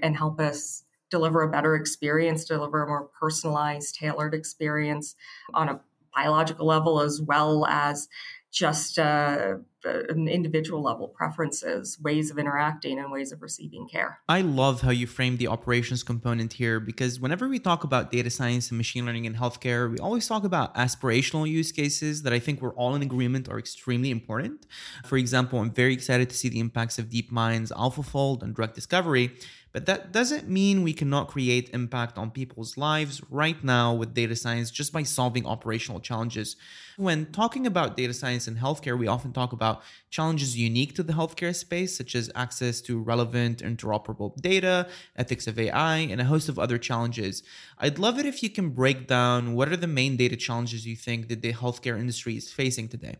and 0.00 0.16
help 0.16 0.40
us 0.40 0.84
deliver 1.10 1.42
a 1.42 1.50
better 1.50 1.74
experience, 1.74 2.44
deliver 2.44 2.82
a 2.82 2.86
more 2.86 3.08
personalized, 3.18 3.94
tailored 3.96 4.34
experience 4.34 5.14
on 5.52 5.68
a 5.68 5.80
biological 6.14 6.66
level 6.66 7.00
as 7.00 7.20
well 7.20 7.66
as 7.66 8.08
just 8.54 9.00
uh, 9.00 9.56
an 9.84 10.28
individual 10.28 10.80
level 10.80 11.08
preferences, 11.08 11.98
ways 12.00 12.30
of 12.30 12.38
interacting, 12.38 13.00
and 13.00 13.10
ways 13.10 13.32
of 13.32 13.42
receiving 13.42 13.88
care. 13.88 14.20
I 14.28 14.42
love 14.42 14.80
how 14.82 14.90
you 14.90 15.08
frame 15.08 15.38
the 15.38 15.48
operations 15.48 16.04
component 16.04 16.52
here 16.52 16.78
because 16.78 17.18
whenever 17.18 17.48
we 17.48 17.58
talk 17.58 17.82
about 17.82 18.12
data 18.12 18.30
science 18.30 18.70
and 18.70 18.78
machine 18.78 19.06
learning 19.06 19.24
in 19.24 19.34
healthcare, 19.34 19.90
we 19.90 19.98
always 19.98 20.28
talk 20.28 20.44
about 20.44 20.72
aspirational 20.76 21.48
use 21.48 21.72
cases 21.72 22.22
that 22.22 22.32
I 22.32 22.38
think 22.38 22.62
we're 22.62 22.74
all 22.74 22.94
in 22.94 23.02
agreement 23.02 23.48
are 23.48 23.58
extremely 23.58 24.12
important. 24.12 24.66
For 25.04 25.18
example, 25.18 25.58
I'm 25.58 25.72
very 25.72 25.92
excited 25.92 26.30
to 26.30 26.36
see 26.36 26.48
the 26.48 26.60
impacts 26.60 26.96
of 27.00 27.06
DeepMind's 27.06 27.72
AlphaFold 27.72 28.44
and 28.44 28.54
drug 28.54 28.72
discovery. 28.72 29.32
But 29.74 29.86
that 29.86 30.12
doesn't 30.12 30.48
mean 30.48 30.84
we 30.84 30.92
cannot 30.92 31.26
create 31.26 31.68
impact 31.74 32.16
on 32.16 32.30
people's 32.30 32.76
lives 32.76 33.20
right 33.28 33.62
now 33.64 33.92
with 33.92 34.14
data 34.14 34.36
science 34.36 34.70
just 34.70 34.92
by 34.92 35.02
solving 35.02 35.44
operational 35.46 35.98
challenges. 35.98 36.54
When 36.96 37.26
talking 37.32 37.66
about 37.66 37.96
data 37.96 38.14
science 38.14 38.46
in 38.46 38.54
healthcare, 38.54 38.96
we 38.96 39.08
often 39.08 39.32
talk 39.32 39.52
about 39.52 39.82
challenges 40.10 40.56
unique 40.56 40.94
to 40.94 41.02
the 41.02 41.12
healthcare 41.12 41.52
space, 41.52 41.96
such 41.96 42.14
as 42.14 42.30
access 42.36 42.80
to 42.82 43.02
relevant, 43.02 43.64
interoperable 43.64 44.36
data, 44.36 44.86
ethics 45.16 45.48
of 45.48 45.58
AI, 45.58 45.96
and 45.96 46.20
a 46.20 46.24
host 46.24 46.48
of 46.48 46.56
other 46.56 46.78
challenges. 46.78 47.42
I'd 47.76 47.98
love 47.98 48.20
it 48.20 48.26
if 48.26 48.44
you 48.44 48.50
can 48.50 48.70
break 48.70 49.08
down 49.08 49.54
what 49.54 49.70
are 49.70 49.76
the 49.76 49.88
main 49.88 50.16
data 50.16 50.36
challenges 50.36 50.86
you 50.86 50.94
think 50.94 51.26
that 51.30 51.42
the 51.42 51.52
healthcare 51.52 51.98
industry 51.98 52.36
is 52.36 52.52
facing 52.52 52.86
today. 52.86 53.16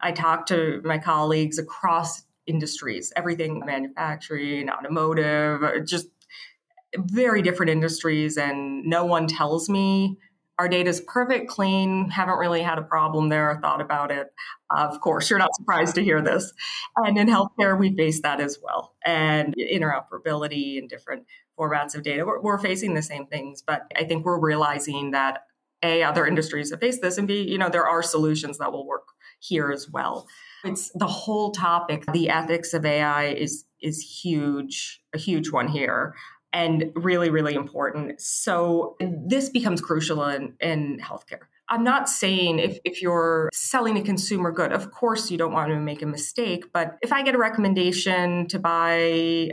I 0.00 0.12
talk 0.12 0.46
to 0.46 0.80
my 0.84 0.98
colleagues 0.98 1.58
across 1.58 2.22
industries, 2.46 3.12
everything 3.16 3.62
manufacturing, 3.64 4.68
automotive, 4.68 5.62
uh, 5.62 5.80
just 5.84 6.08
very 6.96 7.42
different 7.42 7.70
industries. 7.70 8.36
And 8.36 8.84
no 8.84 9.04
one 9.04 9.26
tells 9.26 9.68
me 9.68 10.18
our 10.58 10.68
data 10.68 10.90
is 10.90 11.00
perfect, 11.00 11.48
clean, 11.48 12.10
haven't 12.10 12.38
really 12.38 12.62
had 12.62 12.78
a 12.78 12.82
problem 12.82 13.30
there, 13.30 13.50
or 13.50 13.60
thought 13.60 13.80
about 13.80 14.10
it. 14.10 14.28
Of 14.70 15.00
course, 15.00 15.30
you're 15.30 15.38
not 15.38 15.54
surprised 15.56 15.94
to 15.94 16.04
hear 16.04 16.20
this. 16.20 16.52
And 16.96 17.16
in 17.16 17.26
healthcare, 17.26 17.76
we 17.78 17.96
face 17.96 18.20
that 18.22 18.40
as 18.40 18.58
well. 18.62 18.94
And 19.04 19.56
interoperability 19.56 20.78
and 20.78 20.88
different 20.88 21.24
formats 21.58 21.94
of 21.94 22.02
data, 22.02 22.24
we're, 22.24 22.40
we're 22.40 22.58
facing 22.58 22.94
the 22.94 23.02
same 23.02 23.26
things. 23.26 23.62
But 23.66 23.90
I 23.96 24.04
think 24.04 24.24
we're 24.24 24.38
realizing 24.38 25.12
that 25.12 25.46
A, 25.82 26.02
other 26.02 26.26
industries 26.26 26.70
have 26.70 26.80
faced 26.80 27.00
this, 27.00 27.18
and 27.18 27.26
B, 27.26 27.42
you 27.42 27.58
know, 27.58 27.70
there 27.70 27.88
are 27.88 28.02
solutions 28.02 28.58
that 28.58 28.72
will 28.72 28.86
work 28.86 29.08
here 29.40 29.72
as 29.72 29.88
well. 29.90 30.28
It's 30.64 30.90
the 30.94 31.06
whole 31.06 31.50
topic. 31.50 32.04
The 32.12 32.28
ethics 32.30 32.74
of 32.74 32.84
AI 32.84 33.28
is 33.28 33.64
is 33.80 34.00
huge, 34.22 35.02
a 35.12 35.18
huge 35.18 35.50
one 35.50 35.68
here 35.68 36.14
and 36.52 36.92
really, 36.94 37.30
really 37.30 37.54
important. 37.54 38.20
So 38.20 38.96
this 39.00 39.48
becomes 39.48 39.80
crucial 39.80 40.22
in, 40.24 40.54
in 40.60 41.00
healthcare. 41.00 41.40
I'm 41.68 41.84
not 41.84 42.08
saying 42.08 42.58
if, 42.58 42.78
if 42.84 43.00
you're 43.00 43.48
selling 43.54 43.96
a 43.96 44.02
consumer 44.02 44.52
good, 44.52 44.72
of 44.72 44.90
course 44.90 45.30
you 45.30 45.38
don't 45.38 45.52
want 45.52 45.70
to 45.70 45.78
make 45.78 46.02
a 46.02 46.06
mistake. 46.06 46.66
But 46.72 46.98
if 47.00 47.12
I 47.12 47.22
get 47.22 47.34
a 47.34 47.38
recommendation 47.38 48.46
to 48.48 48.58
buy 48.58 48.92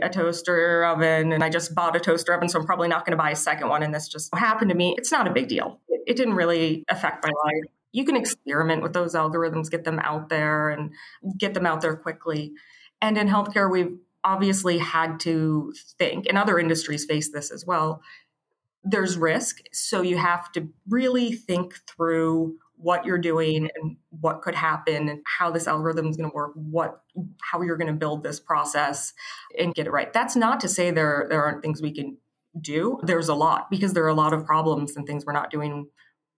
a 0.02 0.10
toaster 0.12 0.84
oven 0.84 1.32
and 1.32 1.42
I 1.42 1.48
just 1.48 1.74
bought 1.74 1.96
a 1.96 2.00
toaster 2.00 2.34
oven, 2.34 2.48
so 2.50 2.58
I'm 2.58 2.66
probably 2.66 2.88
not 2.88 3.06
going 3.06 3.12
to 3.12 3.22
buy 3.22 3.30
a 3.30 3.36
second 3.36 3.68
one, 3.68 3.82
and 3.82 3.94
this 3.94 4.06
just 4.06 4.34
happened 4.34 4.68
to 4.68 4.76
me, 4.76 4.94
it's 4.98 5.10
not 5.10 5.26
a 5.26 5.32
big 5.32 5.48
deal. 5.48 5.80
It, 5.88 6.02
it 6.08 6.16
didn't 6.16 6.34
really 6.34 6.84
affect 6.90 7.24
my 7.24 7.30
life 7.44 7.70
you 7.92 8.04
can 8.04 8.16
experiment 8.16 8.82
with 8.82 8.92
those 8.92 9.14
algorithms, 9.14 9.70
get 9.70 9.84
them 9.84 9.98
out 9.98 10.28
there 10.28 10.70
and 10.70 10.92
get 11.38 11.54
them 11.54 11.66
out 11.66 11.80
there 11.80 11.96
quickly. 11.96 12.52
And 13.00 13.18
in 13.18 13.28
healthcare, 13.28 13.70
we've 13.70 13.98
obviously 14.22 14.78
had 14.78 15.18
to 15.20 15.72
think, 15.98 16.26
and 16.28 16.36
other 16.36 16.58
industries 16.58 17.04
face 17.04 17.32
this 17.32 17.50
as 17.50 17.64
well. 17.66 18.02
There's 18.84 19.16
risk. 19.16 19.60
So 19.72 20.02
you 20.02 20.16
have 20.18 20.52
to 20.52 20.68
really 20.88 21.32
think 21.32 21.74
through 21.86 22.56
what 22.76 23.04
you're 23.04 23.18
doing 23.18 23.68
and 23.74 23.96
what 24.20 24.40
could 24.40 24.54
happen 24.54 25.08
and 25.08 25.20
how 25.26 25.50
this 25.50 25.68
algorithm 25.68 26.06
is 26.06 26.16
going 26.16 26.30
to 26.30 26.34
work, 26.34 26.52
what 26.54 27.02
how 27.42 27.60
you're 27.60 27.76
going 27.76 27.92
to 27.92 27.98
build 27.98 28.22
this 28.22 28.40
process 28.40 29.12
and 29.58 29.74
get 29.74 29.86
it 29.86 29.90
right. 29.90 30.12
That's 30.12 30.34
not 30.34 30.60
to 30.60 30.68
say 30.68 30.90
there 30.90 31.26
there 31.28 31.44
aren't 31.44 31.60
things 31.60 31.82
we 31.82 31.92
can 31.92 32.16
do. 32.58 32.98
There's 33.02 33.28
a 33.28 33.34
lot 33.34 33.70
because 33.70 33.92
there 33.92 34.04
are 34.04 34.08
a 34.08 34.14
lot 34.14 34.32
of 34.32 34.46
problems 34.46 34.96
and 34.96 35.06
things 35.06 35.26
we're 35.26 35.34
not 35.34 35.50
doing 35.50 35.88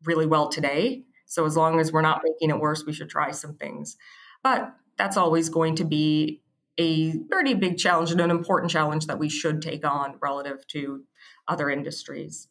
really 0.05 0.27
well 0.27 0.49
today 0.49 1.05
so 1.33 1.47
as 1.47 1.57
long 1.57 1.81
as 1.81 1.91
we're 1.91 2.03
not 2.03 2.21
making 2.23 2.51
it 2.51 2.61
worse, 2.61 2.85
we 2.85 2.93
should 2.93 3.09
try 3.09 3.31
some 3.31 3.55
things. 3.55 3.97
But 4.43 4.75
that's 4.99 5.17
always 5.17 5.49
going 5.49 5.77
to 5.77 5.85
be 5.85 6.43
a 6.77 7.17
pretty 7.31 7.55
big 7.55 7.79
challenge 7.79 8.11
and 8.11 8.21
an 8.21 8.31
important 8.31 8.71
challenge 8.71 9.07
that 9.07 9.19
we 9.19 9.31
should 9.31 9.63
take 9.63 9.83
on 9.83 10.19
relative 10.21 10.67
to 10.67 11.05
other 11.49 11.71
industries. 11.71 12.49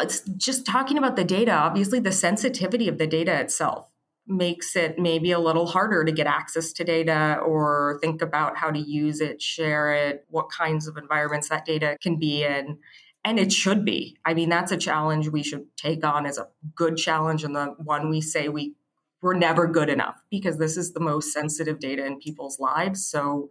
It's 0.00 0.22
just 0.36 0.66
talking 0.66 0.98
about 0.98 1.14
the 1.14 1.22
data, 1.22 1.52
obviously, 1.52 2.00
the 2.00 2.10
sensitivity 2.10 2.88
of 2.88 2.98
the 2.98 3.06
data 3.06 3.38
itself 3.40 3.86
makes 4.26 4.74
it 4.74 4.98
maybe 4.98 5.30
a 5.30 5.38
little 5.38 5.66
harder 5.66 6.02
to 6.02 6.10
get 6.10 6.26
access 6.26 6.72
to 6.72 6.82
data 6.82 7.38
or 7.46 8.00
think 8.02 8.20
about 8.20 8.56
how 8.56 8.72
to 8.72 8.80
use 8.80 9.20
it, 9.20 9.40
share 9.40 9.94
it, 9.94 10.24
what 10.28 10.50
kinds 10.50 10.88
of 10.88 10.96
environments 10.96 11.50
that 11.50 11.64
data 11.64 11.96
can 12.02 12.18
be 12.18 12.42
in 12.42 12.78
and 13.24 13.38
it 13.38 13.52
should 13.52 13.84
be. 13.84 14.16
I 14.24 14.34
mean, 14.34 14.48
that's 14.48 14.72
a 14.72 14.76
challenge 14.76 15.28
we 15.28 15.42
should 15.42 15.66
take 15.76 16.04
on 16.04 16.26
as 16.26 16.38
a 16.38 16.48
good 16.74 16.96
challenge 16.96 17.42
and 17.42 17.56
the 17.56 17.74
one 17.78 18.10
we 18.10 18.20
say 18.20 18.48
we 18.48 18.74
we're 19.22 19.34
never 19.34 19.66
good 19.66 19.88
enough 19.88 20.20
because 20.30 20.58
this 20.58 20.76
is 20.76 20.92
the 20.92 21.00
most 21.00 21.32
sensitive 21.32 21.78
data 21.78 22.04
in 22.04 22.18
people's 22.18 22.60
lives. 22.60 23.06
So 23.06 23.48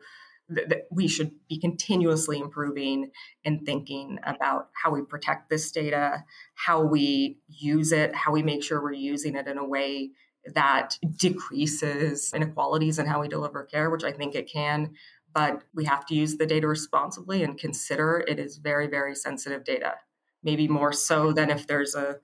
th- 0.53 0.69
th- 0.69 0.83
we 0.91 1.07
should 1.07 1.31
be 1.49 1.59
continuously 1.59 2.37
improving 2.37 3.09
and 3.43 3.65
thinking 3.65 4.19
about 4.23 4.69
how 4.79 4.91
we 4.91 5.01
protect 5.01 5.49
this 5.49 5.71
data, 5.71 6.23
how 6.53 6.83
we 6.83 7.39
use 7.47 7.91
it, 7.91 8.13
how 8.13 8.31
we 8.31 8.43
make 8.43 8.63
sure 8.63 8.83
we're 8.83 8.93
using 8.93 9.35
it 9.35 9.47
in 9.47 9.57
a 9.57 9.67
way 9.67 10.11
that 10.53 10.99
decreases 11.17 12.31
inequalities 12.35 12.99
in 12.99 13.07
how 13.07 13.21
we 13.21 13.27
deliver 13.27 13.63
care, 13.63 13.89
which 13.89 14.03
I 14.03 14.11
think 14.11 14.35
it 14.35 14.51
can, 14.51 14.93
but 15.33 15.63
we 15.73 15.85
have 15.85 16.05
to 16.07 16.15
use 16.15 16.37
the 16.37 16.45
data 16.45 16.67
responsibly 16.67 17.43
and 17.43 17.57
consider 17.57 18.23
it 18.27 18.39
is 18.39 18.57
very, 18.57 18.87
very 18.87 19.15
sensitive 19.15 19.63
data. 19.63 19.95
Maybe 20.43 20.67
more 20.67 20.93
so 20.93 21.31
than 21.31 21.49
if 21.49 21.67
there's 21.67 21.95
a, 21.95 22.17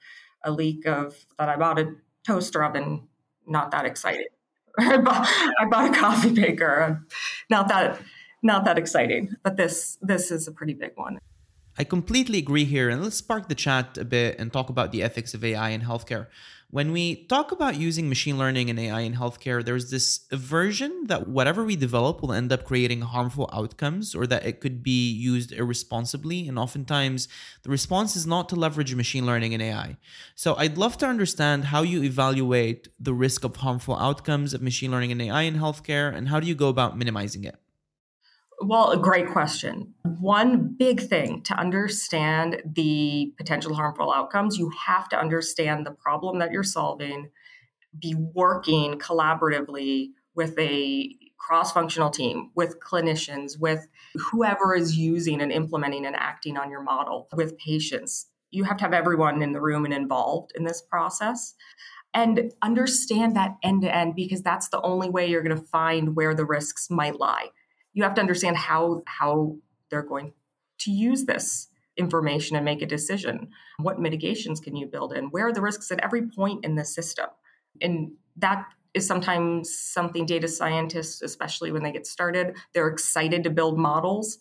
a 0.44 0.52
leak 0.52 0.86
of 0.86 1.26
that 1.38 1.50
I 1.50 1.56
bought 1.56 1.80
a 1.80 1.94
toaster 2.26 2.64
oven, 2.64 3.08
not 3.48 3.72
that 3.72 3.86
excited. 3.86 4.28
I, 4.80 4.98
bought, 4.98 5.28
I 5.60 5.66
bought 5.70 5.96
a 5.96 6.00
coffee 6.00 6.32
maker, 6.32 7.06
not 7.50 7.68
that 7.70 8.00
not 8.42 8.66
that 8.66 8.78
exciting. 8.78 9.36
But 9.44 9.58
this 9.58 9.98
this 10.02 10.32
is 10.32 10.48
a 10.48 10.52
pretty 10.52 10.74
big 10.74 10.92
one. 10.96 11.20
I 11.80 11.86
completely 11.86 12.40
agree 12.40 12.66
here, 12.66 12.90
and 12.90 13.02
let's 13.02 13.16
spark 13.16 13.48
the 13.48 13.56
chat 13.56 13.98
a 13.98 14.04
bit 14.04 14.38
and 14.38 14.52
talk 14.52 14.70
about 14.70 14.92
the 14.92 15.02
ethics 15.02 15.34
of 15.34 15.46
AI 15.46 15.70
in 15.70 15.80
healthcare. 15.80 16.28
When 16.72 16.92
we 16.92 17.24
talk 17.28 17.54
about 17.54 17.78
using 17.78 18.10
machine 18.10 18.38
learning 18.38 18.70
and 18.70 18.78
AI 18.78 19.00
in 19.00 19.14
healthcare, 19.14 19.64
there's 19.64 19.90
this 19.90 20.28
aversion 20.30 21.06
that 21.08 21.30
whatever 21.30 21.64
we 21.64 21.78
develop 21.78 22.22
will 22.22 22.34
end 22.34 22.52
up 22.52 22.66
creating 22.66 23.00
harmful 23.00 23.50
outcomes 23.54 24.14
or 24.14 24.28
that 24.28 24.46
it 24.46 24.60
could 24.60 24.84
be 24.84 25.10
used 25.10 25.54
irresponsibly. 25.54 26.50
And 26.50 26.60
oftentimes, 26.60 27.30
the 27.64 27.70
response 27.70 28.18
is 28.18 28.28
not 28.28 28.50
to 28.50 28.58
leverage 28.58 28.94
machine 28.94 29.26
learning 29.26 29.54
and 29.54 29.64
AI. 29.64 29.96
So, 30.36 30.56
I'd 30.56 30.78
love 30.78 30.98
to 30.98 31.08
understand 31.08 31.64
how 31.66 31.84
you 31.84 32.04
evaluate 32.04 32.90
the 33.00 33.14
risk 33.14 33.46
of 33.46 33.56
harmful 33.56 33.96
outcomes 33.96 34.54
of 34.54 34.62
machine 34.62 34.92
learning 34.92 35.14
and 35.14 35.22
AI 35.22 35.44
in 35.44 35.56
healthcare, 35.56 36.14
and 36.14 36.28
how 36.28 36.42
do 36.42 36.48
you 36.48 36.56
go 36.56 36.68
about 36.68 36.98
minimizing 36.98 37.46
it? 37.46 37.56
Well, 38.62 38.92
a 38.92 38.98
great 38.98 39.30
question. 39.30 39.94
One 40.20 40.76
big 40.78 41.00
thing 41.00 41.44
to 41.44 41.54
understand 41.54 42.62
the 42.66 43.34
potential 43.38 43.74
harmful 43.74 44.12
outcomes, 44.12 44.58
you 44.58 44.70
have 44.86 45.08
to 45.10 45.20
understand 45.20 45.86
the 45.86 45.92
problem 45.92 46.40
that 46.40 46.52
you're 46.52 46.64
solving, 46.64 47.30
be 48.00 48.16
working 48.16 49.00
collaboratively 49.00 50.10
with 50.36 50.60
a 50.60 51.16
cross 51.38 51.72
functional 51.72 52.10
team, 52.10 52.52
with 52.54 52.80
clinicians, 52.82 53.58
with 53.58 53.88
whoever 54.16 54.76
is 54.76 54.98
using 54.98 55.42
and 55.42 55.54
implementing 55.54 56.06
and 56.06 56.16
acting 56.18 56.58
on 56.58 56.70
your 56.70 56.82
model, 56.84 57.30
with 57.34 57.58
patients. 57.58 58.28
You 58.52 58.66
have 58.66 58.78
to 58.78 58.84
have 58.84 58.94
everyone 58.94 59.42
in 59.42 59.54
the 59.54 59.62
room 59.62 59.86
and 59.86 59.94
involved 59.94 60.52
in 60.56 60.66
this 60.66 60.82
process 60.82 61.56
and 62.14 62.52
understand 62.62 63.38
that 63.38 63.56
end 63.64 63.84
to 63.84 63.96
end 63.96 64.16
because 64.16 64.42
that's 64.42 64.68
the 64.70 64.82
only 64.82 65.10
way 65.10 65.28
you're 65.28 65.44
going 65.44 65.56
to 65.56 65.64
find 65.64 66.16
where 66.16 66.36
the 66.36 66.46
risks 66.46 66.90
might 66.90 67.20
lie 67.20 67.50
you 68.00 68.04
have 68.04 68.14
to 68.16 68.22
understand 68.22 68.56
how 68.56 69.02
how 69.06 69.58
they're 69.92 70.02
going 70.02 70.32
to 70.80 70.92
use 70.92 71.26
this 71.26 71.68
information 71.98 72.56
and 72.56 72.64
make 72.64 72.82
a 72.82 72.86
decision. 72.86 73.50
What 73.78 74.00
mitigations 74.00 74.62
can 74.62 74.78
you 74.78 74.88
build 74.88 75.12
in? 75.12 75.26
Where 75.26 75.48
are 75.48 75.52
the 75.52 75.62
risks 75.62 75.92
at 75.92 76.00
every 76.02 76.26
point 76.30 76.64
in 76.64 76.76
the 76.76 76.86
system? 76.86 77.26
And 77.82 78.14
that 78.38 78.66
is 78.94 79.06
sometimes 79.06 79.78
something 79.78 80.26
data 80.26 80.48
scientists, 80.48 81.22
especially 81.22 81.74
when 81.74 81.84
they 81.84 81.92
get 81.92 82.08
started, 82.08 82.56
they're 82.74 82.88
excited 82.88 83.44
to 83.44 83.50
build 83.50 83.78
models 83.78 84.40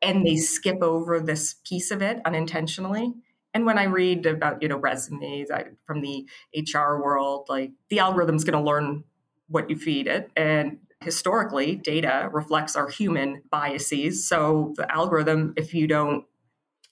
and 0.00 0.26
they 0.26 0.36
skip 0.36 0.82
over 0.82 1.20
this 1.20 1.56
piece 1.66 1.90
of 1.90 2.00
it 2.00 2.22
unintentionally. 2.24 3.12
And 3.52 3.66
when 3.66 3.76
I 3.76 3.84
read 3.84 4.24
about, 4.24 4.62
you 4.62 4.68
know, 4.68 4.78
resumes 4.78 5.50
from 5.84 6.00
the 6.00 6.26
HR 6.56 7.02
world, 7.02 7.48
like 7.50 7.72
the 7.90 7.98
algorithm's 7.98 8.44
going 8.44 8.58
to 8.58 8.66
learn 8.66 9.04
what 9.48 9.68
you 9.68 9.76
feed 9.76 10.06
it 10.06 10.30
and 10.36 10.78
historically, 11.00 11.76
data 11.76 12.28
reflects 12.32 12.76
our 12.76 12.88
human 12.88 13.42
biases. 13.50 14.26
So 14.26 14.74
the 14.76 14.92
algorithm, 14.92 15.54
if 15.56 15.72
you 15.74 15.86
don't 15.86 16.24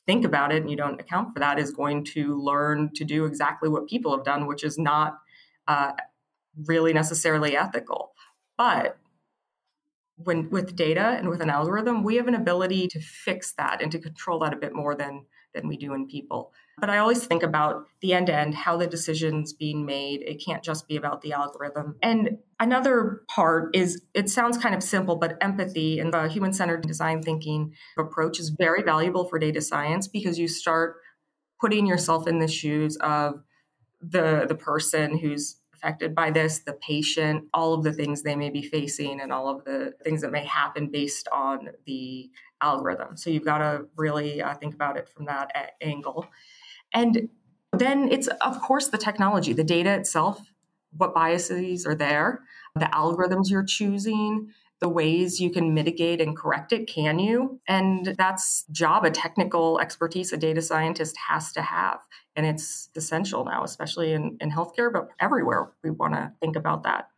think 0.07 0.25
about 0.25 0.53
it 0.53 0.63
and 0.63 0.71
you 0.71 0.77
don't 0.77 1.01
account 1.01 1.35
for 1.35 1.41
that, 1.41 1.59
is 1.59 1.73
going 1.73 2.05
to 2.05 2.41
learn 2.41 2.91
to 2.95 3.05
do 3.05 3.25
exactly 3.25 3.69
what 3.69 3.89
people 3.89 4.17
have 4.17 4.25
done, 4.25 4.47
which 4.47 4.63
is 4.63 4.79
not 4.79 5.19
uh, 5.67 5.93
really 6.67 6.93
necessarily 6.93 7.57
ethical. 7.57 8.13
But 8.57 8.99
when 10.17 10.49
with 10.51 10.77
data 10.77 11.17
and 11.19 11.29
with 11.29 11.43
an 11.43 11.51
algorithm, 11.51 12.03
we 12.03 12.17
have 12.17 12.29
an 12.29 12.35
ability 12.35 12.89
to 12.89 13.01
fix 13.01 13.53
that 13.55 13.83
and 13.83 13.93
to 13.93 13.99
control 13.99 14.39
that 14.41 14.55
a 14.55 14.57
bit 14.57 14.75
more 14.75 14.95
than 14.95 15.27
than 15.55 15.69
we 15.69 15.77
do 15.77 15.95
in 15.95 16.07
people. 16.07 16.53
But 16.79 16.91
I 16.91 16.99
always 16.99 17.25
think 17.25 17.43
about 17.43 17.87
the 18.03 18.13
end 18.13 18.27
to 18.27 18.35
end, 18.35 18.55
how 18.55 18.77
the 18.77 18.87
decision's 18.87 19.55
being 19.55 19.87
made. 19.87 20.21
It 20.23 20.43
can't 20.45 20.63
just 20.63 20.87
be 20.87 20.97
about 20.97 21.23
the 21.23 21.33
algorithm. 21.33 21.97
And 22.03 22.39
another 22.61 23.23
part 23.29 23.75
is 23.75 24.03
it 24.13 24.29
sounds 24.29 24.59
kind 24.59 24.75
of 24.75 24.83
simple, 24.83 25.17
but 25.17 25.39
empathy 25.41 25.99
and 25.99 26.13
the 26.13 26.29
human 26.29 26.53
centered 26.53 26.83
design 26.87 27.23
thinking 27.23 27.73
approach 27.99 28.39
is 28.39 28.51
very 28.51 28.83
valuable 28.83 29.25
for 29.25 29.39
data 29.39 29.63
science 29.63 30.07
because 30.07 30.39
you 30.39 30.49
start 30.49 30.97
putting 31.59 31.87
yourself 31.87 32.29
in 32.29 32.41
the 32.41 32.49
shoes 32.49 32.97
of 32.99 33.43
the 34.03 34.45
the 34.47 34.55
person 34.55 35.19
who's 35.19 35.57
affected 35.75 36.15
by 36.15 36.31
this, 36.31 36.61
the 36.61 36.73
patient, 36.73 37.45
all 37.55 37.75
of 37.75 37.85
the 37.85 37.93
things 37.93 38.23
they 38.23 38.37
may 38.37 38.51
be 38.51 38.63
facing, 38.63 39.21
and 39.21 39.33
all 39.33 39.49
of 39.49 39.65
the 39.65 39.95
things 40.05 40.23
that 40.23 40.33
may 40.33 40.45
happen 40.45 40.89
based 40.91 41.29
on 41.33 41.69
the 41.87 42.31
algorithm. 42.61 43.17
So 43.17 43.31
you've 43.31 43.45
got 43.45 43.59
to 43.59 43.87
really 43.97 44.41
uh, 44.41 44.55
think 44.55 44.75
about 44.75 44.97
it 44.97 45.09
from 45.09 45.27
that 45.27 45.75
angle. 45.81 46.27
And 46.93 47.29
then 47.73 48.11
it's, 48.11 48.29
of 48.41 48.61
course, 48.61 48.89
the 48.89 48.99
technology, 48.99 49.53
the 49.53 49.65
data 49.65 49.93
itself, 49.95 50.53
what 50.97 51.15
biases 51.15 51.87
are 51.87 51.95
there, 51.95 52.43
the 52.75 52.87
algorithms 52.87 53.51
you're 53.51 53.65
choosing, 53.65 54.51
the 54.81 54.89
ways 54.89 55.41
you 55.41 55.51
can 55.51 55.73
mitigate 55.73 56.21
and 56.21 56.37
correct 56.37 56.73
it 56.73 56.87
can 56.87 57.19
you? 57.19 57.61
And 57.67 58.15
that's 58.19 58.65
job 58.71 59.05
a 59.05 59.11
technical 59.11 59.81
expertise 59.81 60.33
a 60.33 60.37
data 60.37 60.61
scientist 60.61 61.17
has 61.29 61.53
to 61.53 61.63
have. 61.63 62.01
And 62.35 62.45
it's 62.45 62.91
essential 62.95 63.45
now 63.45 63.65
especially 63.65 64.13
in, 64.13 64.37
in 64.41 64.51
healthcare 64.51 64.93
but 64.93 65.09
everywhere 65.19 65.73
we 65.83 65.91
want 65.91 66.15
to 66.15 66.33
think 66.41 66.57
about 66.57 66.83
that. 66.83 67.09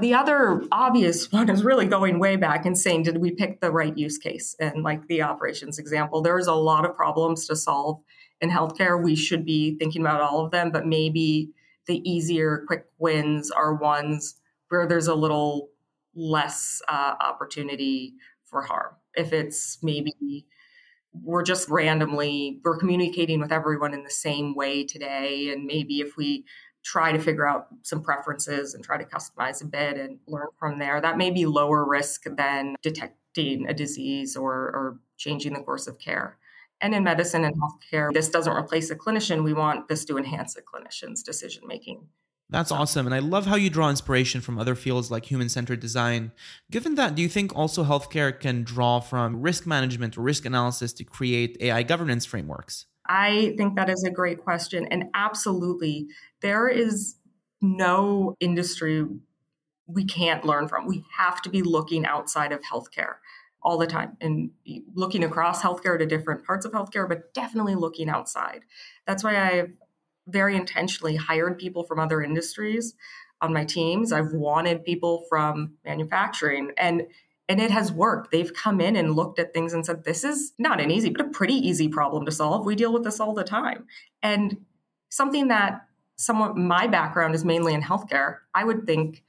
The 0.00 0.14
other 0.14 0.64
obvious 0.72 1.30
one 1.30 1.48
is 1.48 1.62
really 1.62 1.86
going 1.86 2.18
way 2.18 2.36
back 2.36 2.66
and 2.66 2.76
saying 2.76 3.04
did 3.04 3.18
we 3.18 3.30
pick 3.30 3.60
the 3.60 3.70
right 3.70 3.96
use 3.96 4.18
case? 4.18 4.56
And 4.58 4.82
like 4.82 5.06
the 5.06 5.22
operations 5.22 5.78
example 5.78 6.22
there's 6.22 6.48
a 6.48 6.54
lot 6.54 6.84
of 6.84 6.96
problems 6.96 7.46
to 7.46 7.54
solve 7.54 8.00
in 8.40 8.50
healthcare 8.50 9.02
we 9.02 9.14
should 9.14 9.44
be 9.44 9.76
thinking 9.78 10.02
about 10.02 10.20
all 10.20 10.44
of 10.44 10.50
them 10.50 10.70
but 10.70 10.86
maybe 10.86 11.50
the 11.86 12.08
easier 12.08 12.64
quick 12.66 12.86
wins 12.98 13.50
are 13.50 13.74
ones 13.74 14.36
where 14.68 14.86
there's 14.86 15.08
a 15.08 15.14
little 15.14 15.70
less 16.14 16.80
uh, 16.88 17.14
opportunity 17.20 18.14
for 18.44 18.62
harm. 18.62 18.94
If 19.14 19.32
it's 19.32 19.78
maybe 19.82 20.46
we're 21.12 21.42
just 21.42 21.68
randomly 21.68 22.60
we're 22.64 22.78
communicating 22.78 23.40
with 23.40 23.50
everyone 23.50 23.94
in 23.94 24.04
the 24.04 24.10
same 24.10 24.54
way 24.54 24.84
today, 24.84 25.50
and 25.50 25.66
maybe 25.66 26.00
if 26.00 26.16
we 26.16 26.44
try 26.82 27.12
to 27.12 27.18
figure 27.18 27.46
out 27.46 27.66
some 27.82 28.02
preferences 28.02 28.74
and 28.74 28.82
try 28.82 28.96
to 28.96 29.04
customize 29.04 29.62
a 29.62 29.66
bit 29.66 29.98
and 29.98 30.18
learn 30.26 30.46
from 30.58 30.78
there, 30.78 31.00
that 31.00 31.18
may 31.18 31.30
be 31.30 31.44
lower 31.44 31.86
risk 31.86 32.24
than 32.36 32.74
detecting 32.82 33.68
a 33.68 33.74
disease 33.74 34.36
or, 34.36 34.52
or 34.52 34.98
changing 35.18 35.52
the 35.52 35.60
course 35.60 35.86
of 35.86 35.98
care. 35.98 36.38
And 36.80 36.94
in 36.94 37.04
medicine 37.04 37.44
and 37.44 37.54
healthcare, 37.60 38.12
this 38.12 38.28
doesn't 38.28 38.52
replace 38.52 38.90
a 38.90 38.96
clinician. 38.96 39.44
We 39.44 39.52
want 39.52 39.88
this 39.88 40.04
to 40.06 40.16
enhance 40.16 40.56
a 40.56 40.62
clinician's 40.62 41.22
decision 41.22 41.64
making 41.66 42.08
that's 42.50 42.72
awesome. 42.72 43.06
And 43.06 43.14
I 43.14 43.20
love 43.20 43.46
how 43.46 43.54
you 43.54 43.70
draw 43.70 43.88
inspiration 43.88 44.40
from 44.40 44.58
other 44.58 44.74
fields 44.74 45.10
like 45.10 45.24
human 45.24 45.48
centered 45.48 45.78
design. 45.78 46.32
Given 46.70 46.96
that, 46.96 47.14
do 47.14 47.22
you 47.22 47.28
think 47.28 47.54
also 47.54 47.84
healthcare 47.84 48.38
can 48.38 48.64
draw 48.64 48.98
from 49.00 49.40
risk 49.40 49.66
management 49.66 50.18
or 50.18 50.22
risk 50.22 50.44
analysis 50.44 50.92
to 50.94 51.04
create 51.04 51.56
AI 51.60 51.84
governance 51.84 52.26
frameworks? 52.26 52.86
I 53.06 53.54
think 53.56 53.76
that 53.76 53.88
is 53.88 54.04
a 54.04 54.10
great 54.10 54.42
question. 54.42 54.86
And 54.90 55.04
absolutely, 55.14 56.08
there 56.42 56.68
is 56.68 57.16
no 57.60 58.36
industry 58.40 59.06
we 59.86 60.04
can't 60.04 60.44
learn 60.44 60.68
from. 60.68 60.86
We 60.86 61.04
have 61.16 61.42
to 61.42 61.50
be 61.50 61.62
looking 61.62 62.04
outside 62.04 62.52
of 62.52 62.60
healthcare 62.62 63.16
all 63.62 63.78
the 63.78 63.86
time 63.86 64.16
and 64.20 64.50
looking 64.94 65.24
across 65.24 65.62
healthcare 65.62 65.98
to 65.98 66.06
different 66.06 66.44
parts 66.44 66.64
of 66.64 66.72
healthcare, 66.72 67.08
but 67.08 67.34
definitely 67.34 67.74
looking 67.74 68.08
outside. 68.08 68.62
That's 69.06 69.22
why 69.22 69.36
I've 69.36 69.72
very 70.26 70.56
intentionally 70.56 71.16
hired 71.16 71.58
people 71.58 71.84
from 71.84 71.98
other 71.98 72.22
industries 72.22 72.94
on 73.40 73.52
my 73.52 73.64
teams. 73.64 74.12
I've 74.12 74.32
wanted 74.32 74.84
people 74.84 75.24
from 75.28 75.74
manufacturing 75.84 76.72
and 76.76 77.06
and 77.48 77.60
it 77.60 77.72
has 77.72 77.90
worked. 77.90 78.30
They've 78.30 78.54
come 78.54 78.80
in 78.80 78.94
and 78.94 79.16
looked 79.16 79.40
at 79.40 79.52
things 79.52 79.72
and 79.72 79.84
said, 79.84 80.04
this 80.04 80.22
is 80.22 80.52
not 80.56 80.80
an 80.80 80.88
easy, 80.92 81.10
but 81.10 81.26
a 81.26 81.30
pretty 81.30 81.54
easy 81.54 81.88
problem 81.88 82.24
to 82.26 82.30
solve. 82.30 82.64
We 82.64 82.76
deal 82.76 82.92
with 82.92 83.02
this 83.02 83.18
all 83.18 83.34
the 83.34 83.42
time. 83.42 83.86
And 84.22 84.58
something 85.08 85.48
that 85.48 85.80
somewhat 86.14 86.56
my 86.56 86.86
background 86.86 87.34
is 87.34 87.44
mainly 87.44 87.74
in 87.74 87.82
healthcare, 87.82 88.36
I 88.54 88.62
would 88.62 88.86
think 88.86 89.24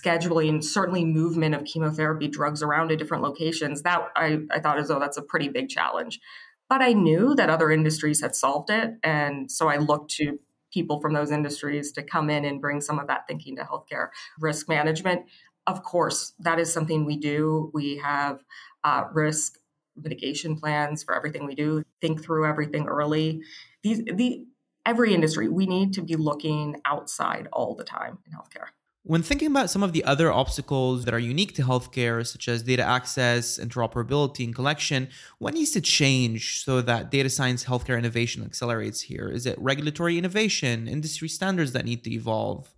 scheduling, 0.00 0.62
certainly 0.62 1.04
movement 1.04 1.54
of 1.54 1.64
chemotherapy 1.64 2.28
drugs 2.28 2.62
around 2.62 2.88
to 2.88 2.96
different 2.96 3.22
locations, 3.22 3.82
that 3.82 4.08
I, 4.16 4.38
I 4.50 4.60
thought 4.60 4.78
as 4.78 4.88
though 4.88 4.98
that's 4.98 5.16
a 5.16 5.22
pretty 5.22 5.48
big 5.48 5.68
challenge. 5.68 6.20
But 6.68 6.80
I 6.80 6.92
knew 6.94 7.34
that 7.34 7.50
other 7.50 7.70
industries 7.70 8.22
had 8.22 8.34
solved 8.34 8.70
it. 8.70 8.94
And 9.02 9.50
so 9.50 9.68
I 9.68 9.76
looked 9.76 10.10
to 10.12 10.38
people 10.72 11.00
from 11.00 11.12
those 11.12 11.30
industries 11.30 11.92
to 11.92 12.02
come 12.02 12.30
in 12.30 12.44
and 12.46 12.60
bring 12.60 12.80
some 12.80 12.98
of 12.98 13.08
that 13.08 13.26
thinking 13.28 13.56
to 13.56 13.62
healthcare. 13.62 14.08
Risk 14.40 14.68
management, 14.68 15.26
of 15.66 15.82
course, 15.82 16.32
that 16.38 16.58
is 16.58 16.72
something 16.72 17.04
we 17.04 17.18
do. 17.18 17.70
We 17.74 17.98
have 17.98 18.42
uh, 18.84 19.04
risk 19.12 19.58
mitigation 19.96 20.56
plans 20.56 21.02
for 21.02 21.14
everything 21.14 21.44
we 21.44 21.54
do, 21.54 21.82
think 22.00 22.22
through 22.24 22.46
everything 22.46 22.86
early. 22.86 23.42
These, 23.82 24.04
the, 24.04 24.46
every 24.86 25.12
industry, 25.12 25.48
we 25.48 25.66
need 25.66 25.92
to 25.94 26.02
be 26.02 26.16
looking 26.16 26.80
outside 26.86 27.48
all 27.52 27.74
the 27.74 27.84
time 27.84 28.18
in 28.26 28.32
healthcare. 28.32 28.68
When 29.04 29.24
thinking 29.24 29.48
about 29.48 29.68
some 29.68 29.82
of 29.82 29.92
the 29.92 30.04
other 30.04 30.30
obstacles 30.30 31.06
that 31.06 31.14
are 31.14 31.18
unique 31.18 31.56
to 31.56 31.62
healthcare, 31.62 32.24
such 32.24 32.46
as 32.46 32.62
data 32.62 32.84
access, 32.84 33.58
interoperability, 33.58 34.44
and 34.44 34.54
collection, 34.54 35.08
what 35.38 35.54
needs 35.54 35.72
to 35.72 35.80
change 35.80 36.62
so 36.62 36.80
that 36.82 37.10
data 37.10 37.28
science 37.28 37.64
healthcare 37.64 37.98
innovation 37.98 38.44
accelerates 38.44 39.00
here? 39.00 39.28
Is 39.28 39.44
it 39.44 39.58
regulatory 39.58 40.18
innovation, 40.18 40.86
industry 40.86 41.28
standards 41.28 41.72
that 41.72 41.84
need 41.84 42.04
to 42.04 42.12
evolve? 42.12 42.72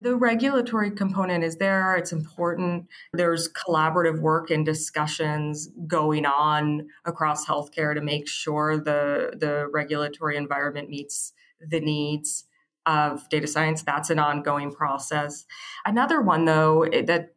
The 0.00 0.14
regulatory 0.14 0.92
component 0.92 1.42
is 1.42 1.56
there. 1.56 1.96
It's 1.96 2.12
important. 2.12 2.86
There's 3.12 3.48
collaborative 3.48 4.20
work 4.20 4.50
and 4.50 4.64
discussions 4.64 5.68
going 5.88 6.24
on 6.24 6.86
across 7.04 7.44
healthcare 7.44 7.94
to 7.96 8.00
make 8.00 8.28
sure 8.28 8.76
the, 8.76 9.32
the 9.36 9.66
regulatory 9.72 10.36
environment 10.36 10.88
meets 10.88 11.32
the 11.60 11.80
needs 11.80 12.44
of 12.86 13.28
data 13.28 13.46
science. 13.46 13.82
That's 13.82 14.10
an 14.10 14.18
ongoing 14.18 14.72
process. 14.72 15.44
Another 15.84 16.20
one, 16.20 16.44
though, 16.44 16.82
eh, 16.82 17.02
that 17.06 17.30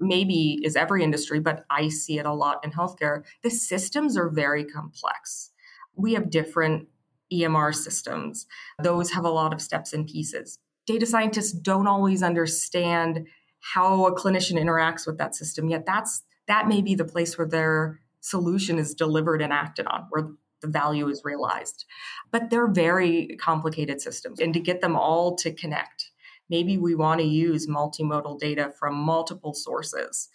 maybe 0.00 0.60
is 0.62 0.76
every 0.76 1.02
industry, 1.02 1.40
but 1.40 1.64
I 1.70 1.88
see 1.88 2.18
it 2.18 2.26
a 2.26 2.32
lot 2.32 2.64
in 2.64 2.70
healthcare, 2.70 3.24
the 3.42 3.50
systems 3.50 4.16
are 4.16 4.28
very 4.28 4.64
complex. 4.64 5.50
We 5.96 6.14
have 6.14 6.30
different 6.30 6.88
EMR 7.32 7.74
systems, 7.74 8.46
those 8.82 9.10
have 9.10 9.24
a 9.24 9.30
lot 9.30 9.52
of 9.52 9.60
steps 9.60 9.92
and 9.92 10.06
pieces. 10.06 10.58
Data 10.86 11.04
scientists 11.04 11.52
don't 11.52 11.86
always 11.86 12.22
understand 12.22 13.26
how 13.60 14.06
a 14.06 14.14
clinician 14.14 14.54
interacts 14.58 15.06
with 15.06 15.18
that 15.18 15.34
system 15.34 15.68
yet 15.68 15.84
that's 15.84 16.22
that 16.46 16.68
may 16.68 16.80
be 16.80 16.94
the 16.94 17.04
place 17.04 17.36
where 17.36 17.46
their 17.46 18.00
solution 18.20 18.78
is 18.78 18.94
delivered 18.94 19.42
and 19.42 19.52
acted 19.52 19.86
on 19.86 20.06
where 20.10 20.28
the 20.60 20.68
value 20.68 21.08
is 21.08 21.22
realized. 21.24 21.84
But 22.30 22.50
they're 22.50 22.68
very 22.68 23.36
complicated 23.40 24.00
systems. 24.00 24.40
And 24.40 24.52
to 24.54 24.60
get 24.60 24.80
them 24.80 24.96
all 24.96 25.36
to 25.36 25.52
connect, 25.52 26.10
maybe 26.48 26.76
we 26.76 26.94
want 26.94 27.20
to 27.20 27.26
use 27.26 27.66
multimodal 27.66 28.38
data 28.38 28.72
from 28.78 28.94
multiple 28.94 29.54
sources 29.54 30.28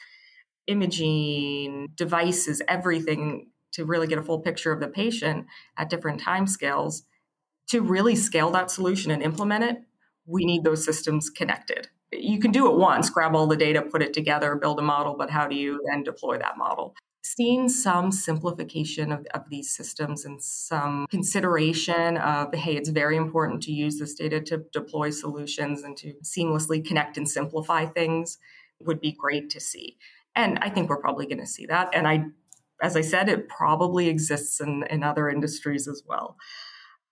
imaging, 0.65 1.89
devices, 1.95 2.61
everything 2.69 3.49
to 3.73 3.83
really 3.83 4.07
get 4.07 4.17
a 4.17 4.23
full 4.23 4.39
picture 4.39 4.71
of 4.71 4.79
the 4.79 4.87
patient 4.87 5.45
at 5.77 5.89
different 5.89 6.21
time 6.21 6.47
scales. 6.47 7.03
To 7.69 7.81
really 7.81 8.15
scale 8.15 8.51
that 8.51 8.71
solution 8.71 9.11
and 9.11 9.23
implement 9.23 9.63
it, 9.63 9.77
we 10.25 10.45
need 10.45 10.63
those 10.63 10.85
systems 10.85 11.29
connected. 11.29 11.87
You 12.11 12.39
can 12.39 12.51
do 12.51 12.71
it 12.71 12.77
once, 12.77 13.09
grab 13.09 13.35
all 13.35 13.47
the 13.47 13.57
data, 13.57 13.81
put 13.81 14.03
it 14.03 14.13
together, 14.13 14.55
build 14.55 14.79
a 14.79 14.83
model, 14.83 15.15
but 15.17 15.29
how 15.29 15.47
do 15.47 15.55
you 15.55 15.81
then 15.89 16.03
deploy 16.03 16.37
that 16.37 16.57
model? 16.57 16.95
Seeing 17.25 17.69
some 17.69 18.11
simplification 18.11 19.11
of, 19.11 19.25
of 19.33 19.49
these 19.49 19.73
systems 19.73 20.25
and 20.25 20.43
some 20.43 21.07
consideration 21.09 22.17
of, 22.17 22.53
hey, 22.53 22.75
it's 22.75 22.89
very 22.89 23.15
important 23.15 23.63
to 23.63 23.71
use 23.71 23.97
this 23.97 24.13
data 24.13 24.41
to 24.41 24.65
deploy 24.73 25.09
solutions 25.09 25.83
and 25.83 25.95
to 25.97 26.13
seamlessly 26.23 26.85
connect 26.85 27.17
and 27.17 27.29
simplify 27.29 27.85
things 27.85 28.37
would 28.81 28.99
be 28.99 29.13
great 29.13 29.49
to 29.51 29.59
see. 29.59 29.97
And 30.35 30.59
I 30.59 30.69
think 30.69 30.89
we're 30.89 30.99
probably 30.99 31.25
going 31.25 31.39
to 31.39 31.45
see 31.45 31.65
that. 31.67 31.89
And 31.93 32.07
I, 32.07 32.25
as 32.81 32.97
I 32.97 33.01
said, 33.01 33.29
it 33.29 33.47
probably 33.47 34.09
exists 34.09 34.59
in, 34.59 34.83
in 34.89 35.03
other 35.03 35.29
industries 35.29 35.87
as 35.87 36.03
well. 36.05 36.35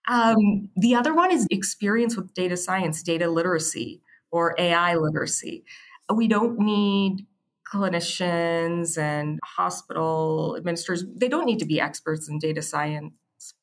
Um, 0.08 0.68
the 0.76 0.94
other 0.94 1.14
one 1.14 1.32
is 1.32 1.46
experience 1.50 2.16
with 2.16 2.34
data 2.34 2.56
science, 2.56 3.02
data 3.02 3.30
literacy, 3.30 4.02
or 4.30 4.54
AI 4.58 4.96
literacy. 4.96 5.64
We 6.12 6.26
don't 6.28 6.58
need 6.58 7.26
clinicians 7.72 8.98
and 8.98 9.38
hospital 9.44 10.54
administrators, 10.56 11.04
they 11.16 11.28
don't 11.28 11.46
need 11.46 11.58
to 11.58 11.66
be 11.66 11.80
experts 11.80 12.28
in 12.28 12.38
data 12.38 12.62
science, 12.62 13.12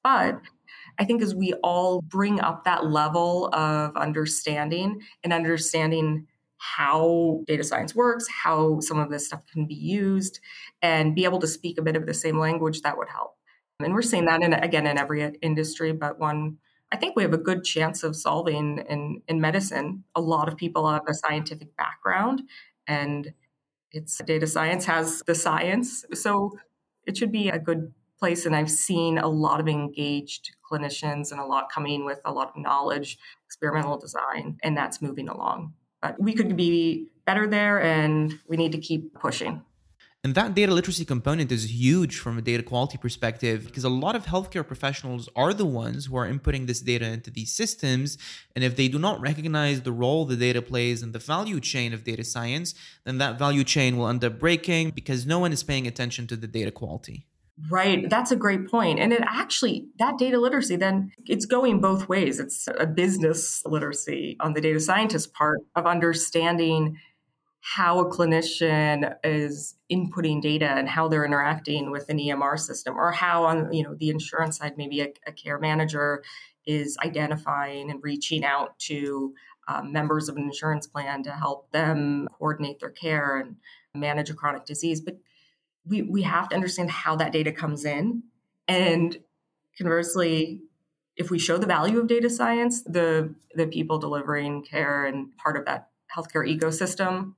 but 0.03 0.39
I 0.97 1.05
think 1.05 1.21
as 1.21 1.35
we 1.35 1.53
all 1.63 2.01
bring 2.01 2.39
up 2.39 2.65
that 2.65 2.87
level 2.87 3.49
of 3.53 3.95
understanding 3.95 5.01
and 5.23 5.31
understanding 5.31 6.27
how 6.57 7.41
data 7.47 7.63
science 7.63 7.95
works, 7.95 8.27
how 8.27 8.79
some 8.81 8.99
of 8.99 9.09
this 9.09 9.27
stuff 9.27 9.45
can 9.51 9.65
be 9.65 9.75
used, 9.75 10.39
and 10.81 11.15
be 11.15 11.23
able 11.23 11.39
to 11.39 11.47
speak 11.47 11.77
a 11.77 11.81
bit 11.81 11.95
of 11.95 12.05
the 12.05 12.13
same 12.13 12.37
language 12.37 12.81
that 12.81 12.97
would 12.97 13.07
help. 13.07 13.35
And 13.79 13.93
we're 13.93 14.01
seeing 14.01 14.25
that 14.25 14.41
in, 14.41 14.51
again 14.53 14.85
in 14.85 14.97
every 14.97 15.23
industry, 15.41 15.93
but 15.93 16.19
one 16.19 16.57
I 16.91 16.97
think 16.97 17.15
we 17.15 17.21
have 17.21 17.33
a 17.33 17.37
good 17.37 17.63
chance 17.63 18.03
of 18.03 18.15
solving 18.15 18.79
in, 18.89 19.21
in 19.27 19.39
medicine. 19.39 20.03
A 20.15 20.21
lot 20.21 20.47
of 20.47 20.57
people 20.57 20.89
have 20.89 21.03
a 21.07 21.13
scientific 21.13 21.77
background 21.77 22.41
and 22.87 23.31
it's 23.91 24.17
data 24.25 24.47
science 24.47 24.85
has 24.85 25.23
the 25.25 25.35
science. 25.35 26.05
So 26.13 26.57
it 27.05 27.17
should 27.17 27.31
be 27.31 27.49
a 27.49 27.59
good 27.59 27.93
place. 28.19 28.45
And 28.45 28.55
I've 28.55 28.71
seen 28.71 29.17
a 29.17 29.27
lot 29.27 29.59
of 29.59 29.67
engaged 29.67 30.51
clinicians 30.69 31.31
and 31.31 31.39
a 31.39 31.45
lot 31.45 31.71
coming 31.71 32.05
with 32.05 32.19
a 32.25 32.31
lot 32.31 32.49
of 32.49 32.57
knowledge, 32.57 33.17
experimental 33.45 33.97
design, 33.97 34.57
and 34.61 34.77
that's 34.77 35.01
moving 35.01 35.29
along. 35.29 35.73
But 36.01 36.21
we 36.21 36.33
could 36.33 36.55
be 36.55 37.07
better 37.25 37.47
there 37.47 37.81
and 37.81 38.39
we 38.47 38.57
need 38.57 38.71
to 38.73 38.77
keep 38.77 39.13
pushing. 39.13 39.63
And 40.21 40.35
that 40.35 40.53
data 40.53 40.73
literacy 40.73 41.05
component 41.05 41.49
is 41.49 41.71
huge 41.71 42.19
from 42.19 42.37
a 42.37 42.41
data 42.41 42.61
quality 42.61 42.97
perspective 42.97 43.65
because 43.65 43.85
a 43.85 43.89
lot 43.89 44.17
of 44.17 44.25
healthcare 44.25 44.67
professionals 44.67 45.29
are 45.33 45.53
the 45.53 45.65
ones 45.65 46.07
who 46.07 46.17
are 46.17 46.27
inputting 46.27 46.67
this 46.67 46.81
data 46.81 47.05
into 47.05 47.31
these 47.31 47.53
systems. 47.53 48.17
And 48.53 48.61
if 48.65 48.75
they 48.75 48.89
do 48.89 48.99
not 48.99 49.21
recognize 49.21 49.83
the 49.83 49.93
role 49.93 50.25
the 50.25 50.35
data 50.35 50.61
plays 50.61 51.01
in 51.01 51.13
the 51.13 51.19
value 51.19 51.61
chain 51.61 51.93
of 51.93 52.03
data 52.03 52.25
science, 52.25 52.75
then 53.05 53.17
that 53.19 53.39
value 53.39 53.63
chain 53.63 53.95
will 53.95 54.09
end 54.09 54.25
up 54.25 54.39
breaking 54.39 54.91
because 54.91 55.25
no 55.25 55.39
one 55.39 55.53
is 55.53 55.63
paying 55.63 55.87
attention 55.87 56.27
to 56.27 56.35
the 56.35 56.47
data 56.47 56.71
quality. 56.71 57.25
Right. 57.69 58.09
That's 58.09 58.31
a 58.31 58.35
great 58.35 58.69
point. 58.69 58.99
And 58.99 59.13
it 59.13 59.21
actually, 59.25 59.87
that 59.99 60.17
data 60.17 60.37
literacy, 60.37 60.75
then 60.75 61.11
it's 61.25 61.45
going 61.45 61.79
both 61.79 62.09
ways. 62.09 62.39
It's 62.39 62.67
a 62.77 62.85
business 62.85 63.61
literacy 63.65 64.35
on 64.39 64.53
the 64.53 64.61
data 64.61 64.79
scientist 64.79 65.33
part 65.33 65.59
of 65.75 65.85
understanding 65.85 66.97
how 67.75 67.99
a 67.99 68.09
clinician 68.09 69.15
is 69.23 69.75
inputting 69.91 70.41
data 70.41 70.65
and 70.65 70.89
how 70.89 71.07
they're 71.07 71.25
interacting 71.25 71.91
with 71.91 72.09
an 72.09 72.17
EMR 72.17 72.57
system, 72.57 72.97
or 72.97 73.11
how 73.11 73.43
on 73.43 73.71
you 73.71 73.83
know 73.83 73.93
the 73.93 74.09
insurance 74.09 74.57
side, 74.57 74.73
maybe 74.75 75.01
a, 75.01 75.13
a 75.27 75.31
care 75.31 75.59
manager 75.59 76.23
is 76.65 76.97
identifying 77.03 77.91
and 77.91 78.01
reaching 78.01 78.43
out 78.43 78.77
to 78.79 79.33
um, 79.67 79.91
members 79.91 80.29
of 80.29 80.35
an 80.35 80.43
insurance 80.43 80.87
plan 80.87 81.21
to 81.23 81.31
help 81.31 81.71
them 81.71 82.27
coordinate 82.37 82.79
their 82.79 82.89
care 82.89 83.37
and 83.37 83.57
manage 83.93 84.31
a 84.31 84.33
chronic 84.33 84.65
disease. 84.65 84.99
But 84.99 85.19
we 85.85 86.01
we 86.01 86.23
have 86.23 86.49
to 86.49 86.55
understand 86.55 86.89
how 86.89 87.17
that 87.17 87.31
data 87.31 87.51
comes 87.51 87.85
in, 87.85 88.23
and 88.67 89.15
conversely, 89.77 90.61
if 91.15 91.29
we 91.29 91.37
show 91.37 91.59
the 91.59 91.67
value 91.67 91.99
of 91.99 92.07
data 92.07 92.31
science, 92.31 92.81
the 92.81 93.35
the 93.53 93.67
people 93.67 93.99
delivering 93.99 94.63
care 94.63 95.05
and 95.05 95.37
part 95.37 95.55
of 95.55 95.65
that 95.65 95.89
healthcare 96.15 96.47
ecosystem 96.49 97.35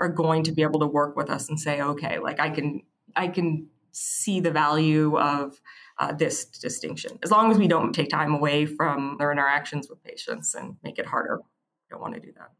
are 0.00 0.08
going 0.08 0.42
to 0.44 0.52
be 0.52 0.62
able 0.62 0.80
to 0.80 0.86
work 0.86 1.16
with 1.16 1.30
us 1.30 1.48
and 1.48 1.58
say, 1.58 1.80
okay, 1.80 2.18
like 2.18 2.40
I 2.40 2.50
can 2.50 2.82
I 3.16 3.28
can 3.28 3.68
see 3.92 4.40
the 4.40 4.50
value 4.50 5.18
of 5.18 5.60
uh, 5.98 6.12
this 6.12 6.44
distinction 6.44 7.18
as 7.22 7.30
long 7.30 7.50
as 7.50 7.58
we 7.58 7.66
don't 7.66 7.92
take 7.92 8.08
time 8.08 8.32
away 8.34 8.66
from 8.66 9.16
their 9.18 9.32
interactions 9.32 9.88
with 9.88 10.02
patients 10.04 10.54
and 10.54 10.76
make 10.82 10.98
it 10.98 11.06
harder. 11.06 11.40
Don't 11.90 12.00
want 12.00 12.14
to 12.14 12.20
do 12.20 12.32
that. 12.36 12.50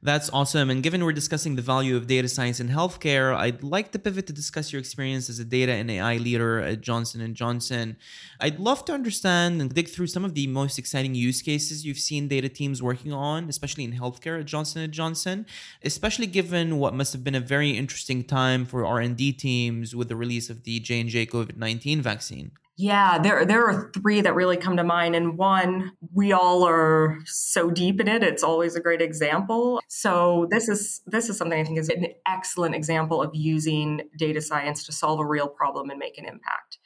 That's 0.00 0.30
awesome. 0.30 0.70
And 0.70 0.80
given 0.80 1.04
we're 1.04 1.12
discussing 1.12 1.56
the 1.56 1.62
value 1.62 1.96
of 1.96 2.06
data 2.06 2.28
science 2.28 2.60
in 2.60 2.68
healthcare, 2.68 3.34
I'd 3.34 3.64
like 3.64 3.90
to 3.90 3.98
pivot 3.98 4.28
to 4.28 4.32
discuss 4.32 4.72
your 4.72 4.78
experience 4.78 5.28
as 5.28 5.40
a 5.40 5.44
data 5.44 5.72
and 5.72 5.90
AI 5.90 6.18
leader 6.18 6.60
at 6.60 6.82
Johnson 6.82 7.34
Johnson. 7.34 7.96
I'd 8.38 8.60
love 8.60 8.84
to 8.84 8.92
understand 8.92 9.60
and 9.60 9.74
dig 9.74 9.88
through 9.88 10.06
some 10.06 10.24
of 10.24 10.34
the 10.34 10.46
most 10.46 10.78
exciting 10.78 11.16
use 11.16 11.42
cases 11.42 11.84
you've 11.84 11.98
seen 11.98 12.28
data 12.28 12.48
teams 12.48 12.80
working 12.80 13.12
on, 13.12 13.48
especially 13.48 13.82
in 13.82 13.92
healthcare 13.92 14.38
at 14.38 14.46
Johnson 14.46 14.88
Johnson, 14.92 15.46
especially 15.82 16.26
given 16.26 16.78
what 16.78 16.94
must 16.94 17.12
have 17.12 17.24
been 17.24 17.34
a 17.34 17.40
very 17.40 17.70
interesting 17.70 18.22
time 18.22 18.66
for 18.66 18.86
R&D 18.86 19.32
teams 19.32 19.96
with 19.96 20.08
the 20.08 20.16
release 20.16 20.48
of 20.48 20.62
the 20.62 20.78
J&J 20.78 21.26
COVID-19 21.26 22.02
vaccine. 22.02 22.52
Yeah, 22.80 23.18
there 23.18 23.44
there 23.44 23.66
are 23.66 23.90
three 23.92 24.20
that 24.20 24.36
really 24.36 24.56
come 24.56 24.76
to 24.76 24.84
mind. 24.84 25.16
And 25.16 25.36
one, 25.36 25.90
we 26.14 26.32
all 26.32 26.64
are 26.64 27.18
so 27.24 27.72
deep 27.72 28.00
in 28.00 28.06
it. 28.06 28.22
It's 28.22 28.44
always 28.44 28.76
a 28.76 28.80
great 28.80 29.02
example. 29.02 29.80
So 29.88 30.46
this 30.52 30.68
is 30.68 31.00
this 31.04 31.28
is 31.28 31.36
something 31.36 31.58
I 31.58 31.64
think 31.64 31.80
is 31.80 31.88
an 31.88 32.06
excellent 32.24 32.76
example 32.76 33.20
of 33.20 33.32
using 33.34 34.02
data 34.16 34.40
science 34.40 34.84
to 34.84 34.92
solve 34.92 35.18
a 35.18 35.26
real 35.26 35.48
problem 35.48 35.90
and 35.90 35.98
make 35.98 36.18
an 36.18 36.24
impact. 36.24 36.78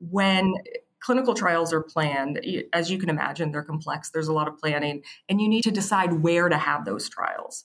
When 0.00 0.52
clinical 0.98 1.32
trials 1.32 1.72
are 1.72 1.82
planned, 1.82 2.44
as 2.72 2.90
you 2.90 2.98
can 2.98 3.08
imagine, 3.08 3.52
they're 3.52 3.62
complex. 3.62 4.10
There's 4.10 4.26
a 4.26 4.32
lot 4.32 4.48
of 4.48 4.58
planning, 4.58 5.02
and 5.28 5.40
you 5.40 5.48
need 5.48 5.62
to 5.62 5.70
decide 5.70 6.24
where 6.24 6.48
to 6.48 6.58
have 6.58 6.84
those 6.84 7.08
trials. 7.08 7.64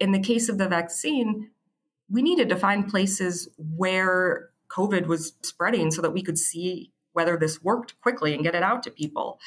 In 0.00 0.10
the 0.10 0.20
case 0.20 0.48
of 0.48 0.58
the 0.58 0.66
vaccine, 0.66 1.50
we 2.10 2.20
needed 2.20 2.48
to 2.48 2.56
find 2.56 2.88
places 2.88 3.48
where 3.56 4.50
COVID 4.76 5.06
was 5.06 5.34
spreading 5.42 5.92
so 5.92 6.02
that 6.02 6.10
we 6.10 6.22
could 6.22 6.38
see 6.38 6.91
whether 7.12 7.36
this 7.36 7.62
worked 7.62 8.00
quickly 8.00 8.34
and 8.34 8.42
get 8.42 8.54
it 8.54 8.62
out 8.62 8.82
to 8.84 8.90
people. 8.90 9.38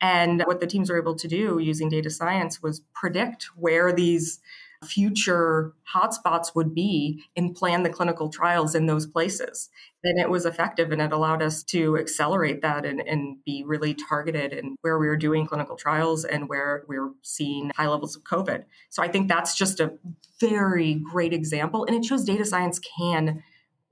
And 0.00 0.42
what 0.42 0.60
the 0.60 0.66
teams 0.66 0.90
were 0.90 0.98
able 0.98 1.14
to 1.16 1.28
do 1.28 1.58
using 1.58 1.88
data 1.88 2.10
science 2.10 2.62
was 2.62 2.82
predict 2.94 3.48
where 3.56 3.92
these 3.92 4.40
future 4.84 5.72
hotspots 5.94 6.54
would 6.54 6.74
be 6.74 7.24
and 7.36 7.54
plan 7.54 7.82
the 7.82 7.90
clinical 7.90 8.28
trials 8.28 8.74
in 8.74 8.86
those 8.86 9.06
places. 9.06 9.70
And 10.02 10.20
it 10.20 10.28
was 10.28 10.44
effective 10.44 10.92
and 10.92 11.00
it 11.00 11.12
allowed 11.12 11.42
us 11.42 11.62
to 11.64 11.96
accelerate 11.96 12.60
that 12.60 12.84
and, 12.84 13.00
and 13.00 13.42
be 13.44 13.64
really 13.66 13.94
targeted 13.94 14.52
in 14.52 14.76
where 14.82 14.98
we 14.98 15.06
were 15.06 15.16
doing 15.16 15.46
clinical 15.46 15.76
trials 15.76 16.24
and 16.24 16.48
where 16.48 16.84
we 16.86 16.98
were 16.98 17.12
seeing 17.22 17.70
high 17.74 17.88
levels 17.88 18.14
of 18.14 18.24
COVID. 18.24 18.64
So 18.90 19.02
I 19.02 19.08
think 19.08 19.28
that's 19.28 19.56
just 19.56 19.80
a 19.80 19.94
very 20.38 20.94
great 20.94 21.32
example. 21.32 21.86
And 21.86 21.96
it 21.96 22.04
shows 22.04 22.24
data 22.24 22.44
science 22.44 22.78
can 22.78 23.42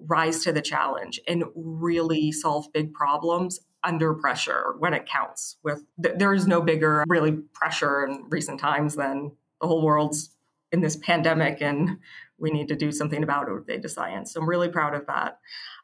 rise 0.07 0.43
to 0.45 0.53
the 0.53 0.63
challenge 0.63 1.21
and 1.27 1.45
really 1.55 2.33
solve 2.33 2.73
big 2.73 2.93
problems 2.93 3.61
under 3.85 4.15
pressure 4.15 4.75
when 4.79 4.95
it 4.95 5.07
counts 5.07 5.57
with 5.65 5.83
th- 6.03 6.15
there 6.17 6.33
is 6.33 6.47
no 6.47 6.61
bigger 6.61 7.05
really 7.09 7.33
pressure 7.53 8.05
in 8.05 8.25
recent 8.29 8.61
times 8.61 8.95
than 8.95 9.33
the 9.61 9.67
whole 9.67 9.83
world's 9.83 10.31
in 10.71 10.81
this 10.81 10.97
pandemic 10.97 11.61
and 11.61 11.99
we 12.39 12.51
need 12.51 12.69
to 12.69 12.77
do 12.77 12.91
something 12.91 13.23
about 13.23 13.49
it 13.49 13.53
with 13.53 13.67
data 13.67 13.89
science. 13.89 14.33
So 14.33 14.41
i'm 14.41 14.49
really 14.49 14.69
proud 14.69 14.95
of 14.95 15.07
that. 15.07 15.39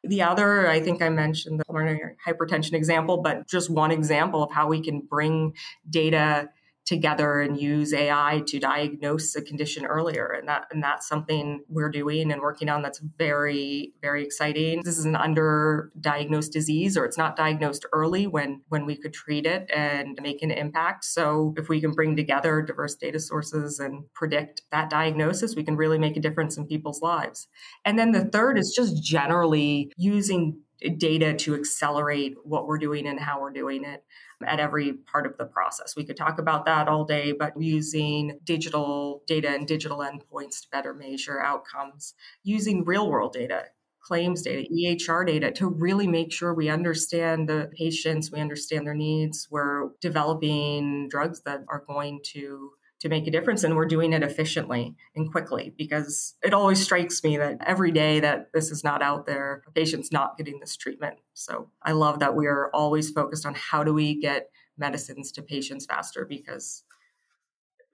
The 0.04 0.22
other 0.22 0.68
i 0.68 0.80
think 0.80 1.02
i 1.02 1.08
mentioned 1.08 1.60
the 1.60 2.14
hypertension 2.24 2.74
example 2.74 3.16
but 3.18 3.48
just 3.48 3.68
one 3.68 3.90
example 3.90 4.44
of 4.44 4.52
how 4.52 4.68
we 4.68 4.80
can 4.80 5.00
bring 5.00 5.54
data 5.90 6.50
together 6.88 7.40
and 7.42 7.60
use 7.60 7.92
AI 7.92 8.42
to 8.46 8.58
diagnose 8.58 9.36
a 9.36 9.42
condition 9.42 9.84
earlier. 9.84 10.26
And 10.26 10.48
that 10.48 10.64
and 10.70 10.82
that's 10.82 11.06
something 11.06 11.60
we're 11.68 11.90
doing 11.90 12.32
and 12.32 12.40
working 12.40 12.70
on 12.70 12.80
that's 12.80 12.98
very, 13.18 13.92
very 14.00 14.24
exciting. 14.24 14.80
This 14.82 14.96
is 14.96 15.04
an 15.04 15.12
underdiagnosed 15.12 16.50
disease 16.50 16.96
or 16.96 17.04
it's 17.04 17.18
not 17.18 17.36
diagnosed 17.36 17.84
early 17.92 18.26
when 18.26 18.62
when 18.68 18.86
we 18.86 18.96
could 18.96 19.12
treat 19.12 19.44
it 19.44 19.70
and 19.70 20.18
make 20.22 20.42
an 20.42 20.50
impact. 20.50 21.04
So 21.04 21.52
if 21.58 21.68
we 21.68 21.78
can 21.82 21.92
bring 21.92 22.16
together 22.16 22.62
diverse 22.62 22.94
data 22.94 23.20
sources 23.20 23.78
and 23.78 24.04
predict 24.14 24.62
that 24.72 24.88
diagnosis, 24.88 25.54
we 25.54 25.64
can 25.64 25.76
really 25.76 25.98
make 25.98 26.16
a 26.16 26.20
difference 26.20 26.56
in 26.56 26.66
people's 26.66 27.02
lives. 27.02 27.48
And 27.84 27.98
then 27.98 28.12
the 28.12 28.24
third 28.24 28.58
is 28.58 28.72
just 28.74 29.04
generally 29.04 29.92
using 29.98 30.62
data 30.96 31.34
to 31.34 31.54
accelerate 31.54 32.36
what 32.44 32.66
we're 32.66 32.78
doing 32.78 33.06
and 33.06 33.18
how 33.18 33.40
we're 33.40 33.50
doing 33.50 33.84
it 33.84 34.04
at 34.46 34.60
every 34.60 34.92
part 34.92 35.26
of 35.26 35.36
the 35.36 35.44
process. 35.44 35.96
We 35.96 36.04
could 36.04 36.16
talk 36.16 36.38
about 36.38 36.64
that 36.66 36.88
all 36.88 37.04
day, 37.04 37.32
but 37.32 37.60
using 37.60 38.38
digital 38.44 39.22
data 39.26 39.48
and 39.48 39.66
digital 39.66 39.98
endpoints 39.98 40.62
to 40.62 40.68
better 40.70 40.94
measure 40.94 41.40
outcomes, 41.40 42.14
using 42.42 42.84
real 42.84 43.10
world 43.10 43.32
data, 43.32 43.64
claims 44.00 44.42
data, 44.42 44.66
EHR 44.72 45.26
data 45.26 45.50
to 45.52 45.68
really 45.68 46.06
make 46.06 46.32
sure 46.32 46.54
we 46.54 46.68
understand 46.68 47.48
the 47.48 47.70
patients, 47.76 48.32
we 48.32 48.40
understand 48.40 48.86
their 48.86 48.94
needs. 48.94 49.48
We're 49.50 49.90
developing 50.00 51.08
drugs 51.08 51.42
that 51.42 51.64
are 51.68 51.84
going 51.86 52.20
to 52.32 52.72
to 53.00 53.08
make 53.08 53.26
a 53.26 53.30
difference 53.30 53.62
and 53.62 53.76
we're 53.76 53.86
doing 53.86 54.12
it 54.12 54.22
efficiently 54.22 54.96
and 55.14 55.30
quickly 55.30 55.72
because 55.76 56.34
it 56.42 56.52
always 56.52 56.82
strikes 56.82 57.22
me 57.22 57.36
that 57.36 57.58
every 57.64 57.92
day 57.92 58.20
that 58.20 58.50
this 58.52 58.70
is 58.70 58.82
not 58.82 59.02
out 59.02 59.26
there 59.26 59.62
a 59.66 59.70
patient's 59.70 60.10
not 60.10 60.36
getting 60.36 60.58
this 60.60 60.76
treatment. 60.76 61.18
So 61.34 61.70
i 61.82 61.92
love 61.92 62.18
that 62.20 62.34
we 62.34 62.46
are 62.46 62.70
always 62.74 63.10
focused 63.10 63.46
on 63.46 63.54
how 63.54 63.84
do 63.84 63.94
we 63.94 64.20
get 64.20 64.50
medicines 64.76 65.32
to 65.32 65.42
patients 65.42 65.86
faster 65.86 66.24
because 66.24 66.82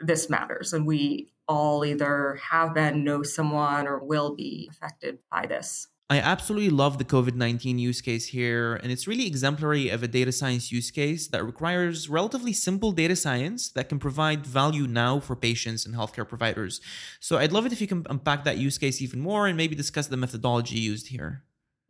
this 0.00 0.28
matters 0.28 0.72
and 0.72 0.86
we 0.86 1.32
all 1.46 1.84
either 1.84 2.38
have 2.50 2.74
been 2.74 3.04
know 3.04 3.22
someone 3.22 3.86
or 3.86 4.04
will 4.04 4.34
be 4.34 4.68
affected 4.72 5.18
by 5.30 5.46
this 5.46 5.88
I 6.10 6.18
absolutely 6.18 6.68
love 6.68 6.98
the 6.98 7.04
COVID 7.04 7.34
19 7.34 7.78
use 7.78 8.02
case 8.02 8.26
here, 8.26 8.74
and 8.76 8.92
it's 8.92 9.06
really 9.06 9.26
exemplary 9.26 9.88
of 9.88 10.02
a 10.02 10.08
data 10.08 10.32
science 10.32 10.70
use 10.70 10.90
case 10.90 11.28
that 11.28 11.42
requires 11.42 12.10
relatively 12.10 12.52
simple 12.52 12.92
data 12.92 13.16
science 13.16 13.70
that 13.70 13.88
can 13.88 13.98
provide 13.98 14.46
value 14.46 14.86
now 14.86 15.18
for 15.18 15.34
patients 15.34 15.86
and 15.86 15.94
healthcare 15.94 16.28
providers. 16.28 16.82
So 17.20 17.38
I'd 17.38 17.52
love 17.52 17.64
it 17.64 17.72
if 17.72 17.80
you 17.80 17.86
can 17.86 18.06
unpack 18.10 18.44
that 18.44 18.58
use 18.58 18.76
case 18.76 19.00
even 19.00 19.20
more 19.20 19.46
and 19.46 19.56
maybe 19.56 19.74
discuss 19.74 20.08
the 20.08 20.18
methodology 20.18 20.78
used 20.78 21.08
here. 21.08 21.42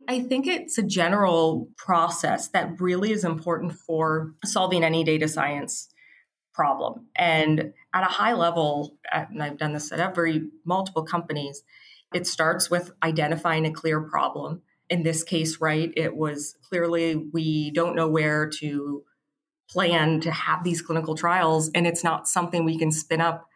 I 0.07 0.21
think 0.21 0.47
it's 0.47 0.77
a 0.77 0.83
general 0.83 1.67
process 1.75 2.47
that 2.49 2.79
really 2.79 3.11
is 3.11 3.25
important 3.25 3.73
for 3.73 4.33
solving 4.45 4.83
any 4.83 5.03
data 5.03 5.27
science 5.27 5.89
problem. 6.53 7.07
And 7.17 7.73
at 7.93 8.03
a 8.03 8.11
high 8.11 8.33
level, 8.33 8.97
and 9.11 9.43
I've 9.43 9.57
done 9.57 9.73
this 9.73 9.91
at 9.91 9.99
every 9.99 10.47
multiple 10.63 11.03
companies, 11.03 11.63
it 12.15 12.25
starts 12.25 12.71
with 12.71 12.91
identifying 13.03 13.65
a 13.65 13.73
clear 13.73 13.99
problem. 13.99 14.61
In 14.89 15.03
this 15.03 15.21
case, 15.21 15.59
right, 15.59 15.91
it 15.97 16.15
was 16.15 16.55
clearly 16.63 17.15
we 17.15 17.71
don't 17.71 17.95
know 17.95 18.07
where 18.07 18.49
to 18.61 19.03
plan 19.69 20.21
to 20.21 20.31
have 20.31 20.63
these 20.63 20.81
clinical 20.81 21.15
trials, 21.15 21.69
and 21.75 21.85
it's 21.85 22.05
not 22.05 22.29
something 22.29 22.63
we 22.63 22.77
can 22.77 22.89
spin 22.89 23.19
up 23.19 23.49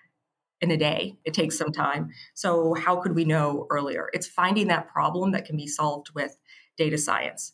in 0.60 0.72
a 0.72 0.78
day. 0.78 1.18
It 1.24 1.34
takes 1.34 1.58
some 1.58 1.72
time. 1.72 2.10
So, 2.34 2.74
how 2.74 2.98
could 2.98 3.16
we 3.16 3.24
know 3.24 3.66
earlier? 3.70 4.10
It's 4.12 4.28
finding 4.28 4.68
that 4.68 4.90
problem 4.90 5.32
that 5.32 5.46
can 5.46 5.56
be 5.56 5.68
solved 5.68 6.10
with 6.14 6.36
data 6.76 6.98
science. 6.98 7.54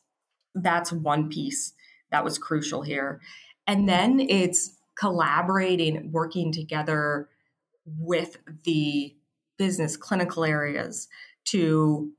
That's 0.56 0.92
one 0.92 1.30
piece 1.30 1.74
that 2.10 2.24
was 2.24 2.40
crucial 2.40 2.82
here. 2.82 3.22
And 3.68 3.88
then 3.88 4.20
it's 4.20 4.76
collaborating, 4.98 6.12
working 6.12 6.52
together 6.52 7.30
with 7.86 8.38
the 8.64 9.15
business 9.58 9.98
clinical 9.98 10.44
areas 10.44 11.08
to 11.46 12.12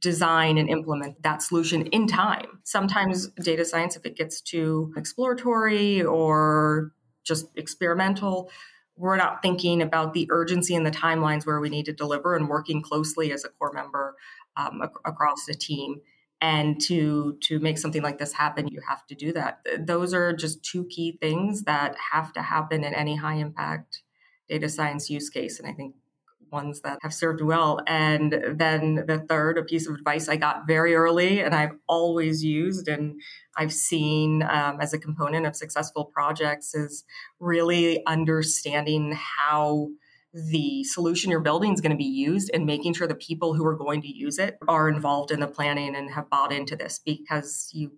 design 0.00 0.58
and 0.58 0.68
implement 0.68 1.22
that 1.22 1.42
solution 1.42 1.86
in 1.86 2.06
time. 2.06 2.60
Sometimes 2.64 3.28
data 3.42 3.64
science, 3.64 3.96
if 3.96 4.04
it 4.04 4.16
gets 4.16 4.40
too 4.40 4.92
exploratory 4.96 6.02
or 6.02 6.92
just 7.24 7.46
experimental, 7.56 8.50
we're 8.96 9.16
not 9.16 9.42
thinking 9.42 9.82
about 9.82 10.12
the 10.12 10.28
urgency 10.30 10.74
and 10.74 10.86
the 10.86 10.90
timelines 10.90 11.46
where 11.46 11.60
we 11.60 11.68
need 11.68 11.86
to 11.86 11.92
deliver 11.92 12.36
and 12.36 12.48
working 12.48 12.82
closely 12.82 13.32
as 13.32 13.44
a 13.44 13.48
core 13.48 13.72
member 13.72 14.14
um, 14.56 14.82
ac- 14.82 14.92
across 15.04 15.46
the 15.46 15.54
team. 15.54 16.00
And 16.40 16.78
to 16.82 17.38
to 17.44 17.58
make 17.58 17.78
something 17.78 18.02
like 18.02 18.18
this 18.18 18.34
happen 18.34 18.68
you 18.68 18.82
have 18.86 19.06
to 19.06 19.14
do 19.14 19.32
that. 19.32 19.60
Those 19.78 20.12
are 20.12 20.34
just 20.34 20.62
two 20.62 20.84
key 20.84 21.16
things 21.18 21.62
that 21.62 21.96
have 22.12 22.34
to 22.34 22.42
happen 22.42 22.84
in 22.84 22.92
any 22.92 23.16
high 23.16 23.36
impact 23.36 24.02
data 24.48 24.68
science 24.68 25.08
use 25.08 25.30
case. 25.30 25.58
And 25.58 25.66
i 25.66 25.72
think 25.72 25.94
ones 26.54 26.80
that 26.80 26.98
have 27.02 27.12
served 27.12 27.42
well. 27.42 27.80
And 27.86 28.32
then 28.56 29.04
the 29.06 29.18
third 29.28 29.58
a 29.58 29.62
piece 29.62 29.86
of 29.88 29.94
advice 29.94 30.28
i 30.28 30.36
got 30.36 30.66
very 30.66 30.94
early 30.94 31.40
and 31.40 31.54
i've 31.54 31.76
always 31.88 32.44
used 32.44 32.88
and 32.88 33.20
i've 33.56 33.72
seen 33.72 34.42
um, 34.42 34.80
as 34.80 34.92
a 34.92 34.98
component 34.98 35.46
of 35.46 35.56
successful 35.56 36.04
projects 36.04 36.74
is 36.74 37.04
really 37.40 38.04
understanding 38.06 39.12
how 39.12 39.88
the 40.32 40.82
solution 40.84 41.30
you're 41.30 41.40
building 41.40 41.72
is 41.72 41.80
going 41.80 41.92
to 41.92 41.96
be 41.96 42.04
used 42.04 42.50
and 42.52 42.66
making 42.66 42.92
sure 42.92 43.06
the 43.06 43.14
people 43.14 43.54
who 43.54 43.64
are 43.64 43.76
going 43.76 44.02
to 44.02 44.08
use 44.08 44.38
it 44.38 44.58
are 44.66 44.88
involved 44.88 45.30
in 45.30 45.38
the 45.38 45.46
planning 45.46 45.94
and 45.94 46.10
have 46.10 46.28
bought 46.28 46.52
into 46.52 46.74
this. 46.74 47.00
Because 47.04 47.70
you 47.72 47.92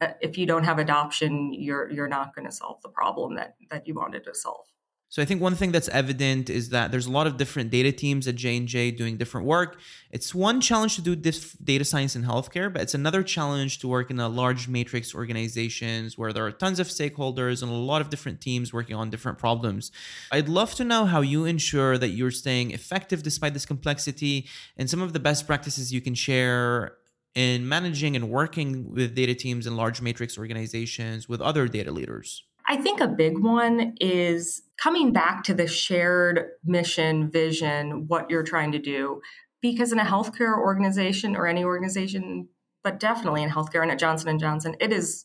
uh, 0.00 0.12
if 0.20 0.38
you 0.38 0.46
don't 0.46 0.64
have 0.64 0.78
adoption 0.78 1.52
you're 1.52 1.90
you're 1.90 2.08
not 2.08 2.34
going 2.34 2.46
to 2.46 2.52
solve 2.52 2.80
the 2.82 2.88
problem 2.88 3.34
that 3.36 3.56
that 3.70 3.86
you 3.88 3.94
wanted 3.94 4.24
to 4.24 4.34
solve 4.34 4.66
so 5.14 5.22
I 5.22 5.26
think 5.26 5.40
one 5.40 5.54
thing 5.54 5.70
that's 5.70 5.88
evident 5.90 6.50
is 6.50 6.70
that 6.70 6.90
there's 6.90 7.06
a 7.06 7.10
lot 7.12 7.28
of 7.28 7.36
different 7.36 7.70
data 7.70 7.92
teams 7.92 8.26
at 8.26 8.34
J&J 8.34 8.90
doing 8.90 9.16
different 9.16 9.46
work. 9.46 9.78
It's 10.10 10.34
one 10.34 10.60
challenge 10.60 10.96
to 10.96 11.02
do 11.02 11.14
this 11.14 11.52
data 11.52 11.84
science 11.84 12.16
in 12.16 12.24
healthcare, 12.24 12.72
but 12.72 12.82
it's 12.82 12.94
another 12.94 13.22
challenge 13.22 13.78
to 13.78 13.86
work 13.86 14.10
in 14.10 14.18
a 14.18 14.28
large 14.28 14.66
matrix 14.66 15.14
organizations 15.14 16.18
where 16.18 16.32
there 16.32 16.44
are 16.44 16.50
tons 16.50 16.80
of 16.80 16.88
stakeholders 16.88 17.62
and 17.62 17.70
a 17.70 17.74
lot 17.76 18.00
of 18.00 18.10
different 18.10 18.40
teams 18.40 18.72
working 18.72 18.96
on 18.96 19.08
different 19.08 19.38
problems. 19.38 19.92
I'd 20.32 20.48
love 20.48 20.74
to 20.74 20.84
know 20.84 21.04
how 21.04 21.20
you 21.20 21.44
ensure 21.44 21.96
that 21.96 22.08
you're 22.08 22.32
staying 22.32 22.72
effective 22.72 23.22
despite 23.22 23.54
this 23.54 23.66
complexity 23.66 24.48
and 24.76 24.90
some 24.90 25.00
of 25.00 25.12
the 25.12 25.20
best 25.20 25.46
practices 25.46 25.92
you 25.92 26.00
can 26.00 26.16
share 26.16 26.96
in 27.36 27.68
managing 27.68 28.16
and 28.16 28.30
working 28.30 28.92
with 28.92 29.14
data 29.14 29.36
teams 29.36 29.68
in 29.68 29.76
large 29.76 30.00
matrix 30.02 30.36
organizations 30.36 31.28
with 31.28 31.40
other 31.40 31.68
data 31.68 31.92
leaders. 31.92 32.42
I 32.66 32.76
think 32.76 33.00
a 33.00 33.08
big 33.08 33.38
one 33.38 33.94
is 34.00 34.62
coming 34.76 35.12
back 35.12 35.44
to 35.44 35.54
the 35.54 35.66
shared 35.66 36.46
mission, 36.64 37.30
vision, 37.30 38.06
what 38.08 38.30
you're 38.30 38.42
trying 38.42 38.72
to 38.72 38.78
do. 38.78 39.20
Because 39.60 39.92
in 39.92 39.98
a 39.98 40.04
healthcare 40.04 40.58
organization 40.58 41.36
or 41.36 41.46
any 41.46 41.64
organization, 41.64 42.48
but 42.82 43.00
definitely 43.00 43.42
in 43.42 43.50
healthcare 43.50 43.82
and 43.82 43.90
at 43.90 43.98
Johnson 43.98 44.28
and 44.28 44.40
Johnson, 44.40 44.76
it 44.80 44.92
is 44.92 45.24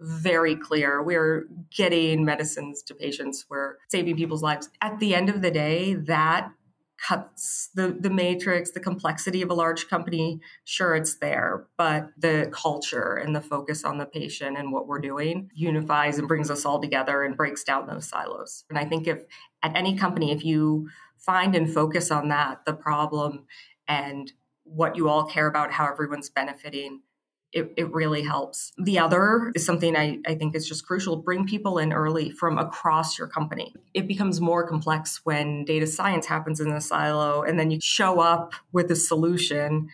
very 0.00 0.56
clear. 0.56 1.02
We're 1.02 1.46
getting 1.76 2.24
medicines 2.24 2.82
to 2.84 2.94
patients, 2.94 3.46
we're 3.48 3.76
saving 3.88 4.16
people's 4.16 4.42
lives. 4.42 4.68
At 4.80 4.98
the 4.98 5.14
end 5.14 5.28
of 5.28 5.42
the 5.42 5.50
day, 5.50 5.94
that 5.94 6.50
cuts 6.96 7.70
the 7.74 7.96
the 7.98 8.10
matrix 8.10 8.70
the 8.70 8.80
complexity 8.80 9.42
of 9.42 9.50
a 9.50 9.54
large 9.54 9.88
company 9.88 10.40
sure 10.64 10.94
it's 10.94 11.16
there 11.16 11.66
but 11.76 12.08
the 12.16 12.48
culture 12.52 13.16
and 13.16 13.34
the 13.34 13.40
focus 13.40 13.84
on 13.84 13.98
the 13.98 14.06
patient 14.06 14.56
and 14.56 14.70
what 14.70 14.86
we're 14.86 15.00
doing 15.00 15.50
unifies 15.54 16.18
and 16.18 16.28
brings 16.28 16.50
us 16.50 16.64
all 16.64 16.80
together 16.80 17.22
and 17.24 17.36
breaks 17.36 17.64
down 17.64 17.86
those 17.86 18.08
silos. 18.08 18.64
And 18.70 18.78
i 18.78 18.84
think 18.84 19.06
if 19.06 19.22
at 19.62 19.76
any 19.76 19.96
company 19.96 20.30
if 20.30 20.44
you 20.44 20.88
find 21.18 21.56
and 21.56 21.72
focus 21.72 22.10
on 22.10 22.28
that 22.28 22.64
the 22.64 22.74
problem 22.74 23.46
and 23.88 24.32
what 24.62 24.96
you 24.96 25.08
all 25.08 25.24
care 25.24 25.46
about 25.46 25.72
how 25.72 25.90
everyone's 25.90 26.30
benefiting 26.30 27.00
it, 27.54 27.72
it 27.76 27.92
really 27.92 28.22
helps. 28.22 28.72
The 28.76 28.98
other 28.98 29.52
is 29.54 29.64
something 29.64 29.96
I, 29.96 30.18
I 30.26 30.34
think 30.34 30.56
is 30.56 30.66
just 30.66 30.84
crucial 30.84 31.16
bring 31.16 31.46
people 31.46 31.78
in 31.78 31.92
early 31.92 32.30
from 32.30 32.58
across 32.58 33.16
your 33.16 33.28
company. 33.28 33.72
It 33.94 34.08
becomes 34.08 34.40
more 34.40 34.66
complex 34.66 35.20
when 35.22 35.64
data 35.64 35.86
science 35.86 36.26
happens 36.26 36.58
in 36.58 36.72
a 36.72 36.80
silo 36.80 37.42
and 37.42 37.58
then 37.58 37.70
you 37.70 37.78
show 37.80 38.18
up 38.18 38.54
with 38.72 38.90
a 38.90 38.96
solution 38.96 39.88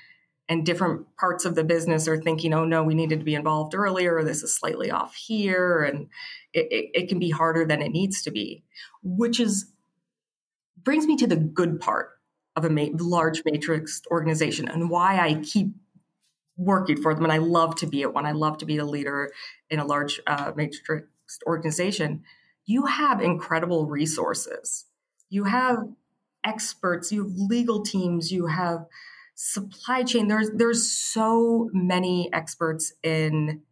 and 0.48 0.64
different 0.64 1.14
parts 1.16 1.44
of 1.44 1.54
the 1.54 1.62
business 1.62 2.08
are 2.08 2.20
thinking, 2.20 2.54
oh 2.54 2.64
no, 2.64 2.82
we 2.82 2.94
needed 2.94 3.20
to 3.20 3.24
be 3.24 3.34
involved 3.34 3.74
earlier, 3.74 4.24
this 4.24 4.42
is 4.42 4.56
slightly 4.56 4.90
off 4.90 5.14
here. 5.14 5.82
And 5.82 6.08
it, 6.54 6.66
it, 6.70 6.90
it 6.94 7.08
can 7.08 7.18
be 7.18 7.30
harder 7.30 7.66
than 7.66 7.82
it 7.82 7.90
needs 7.90 8.22
to 8.22 8.30
be, 8.30 8.64
which 9.02 9.38
is 9.38 9.70
brings 10.82 11.06
me 11.06 11.14
to 11.16 11.26
the 11.26 11.36
good 11.36 11.78
part 11.78 12.18
of 12.56 12.64
a 12.64 12.70
ma- 12.70 12.88
large 12.94 13.42
matrix 13.44 14.00
organization 14.10 14.66
and 14.66 14.88
why 14.88 15.18
I 15.18 15.34
keep 15.34 15.74
working 16.56 17.00
for 17.00 17.14
them 17.14 17.24
and 17.24 17.32
i 17.32 17.38
love 17.38 17.74
to 17.76 17.86
be 17.86 18.02
at 18.02 18.14
one. 18.14 18.26
I 18.26 18.32
love 18.32 18.58
to 18.58 18.66
be 18.66 18.78
a 18.78 18.84
leader 18.84 19.32
in 19.68 19.78
a 19.78 19.84
large 19.84 20.20
uh, 20.26 20.52
matrix 20.56 21.06
organization. 21.46 22.22
You 22.66 22.86
have 22.86 23.20
incredible 23.20 23.86
resources. 23.86 24.86
You 25.28 25.44
have 25.44 25.78
experts. 26.44 27.12
You 27.12 27.24
have 27.24 27.32
legal 27.36 27.82
teams. 27.82 28.30
You 28.30 28.46
have 28.46 28.86
supply 29.34 30.02
chain. 30.02 30.28
There's 30.28 30.50
there's 30.50 30.90
so 30.90 31.70
many 31.72 32.30
experts 32.32 32.92
in 33.02 33.62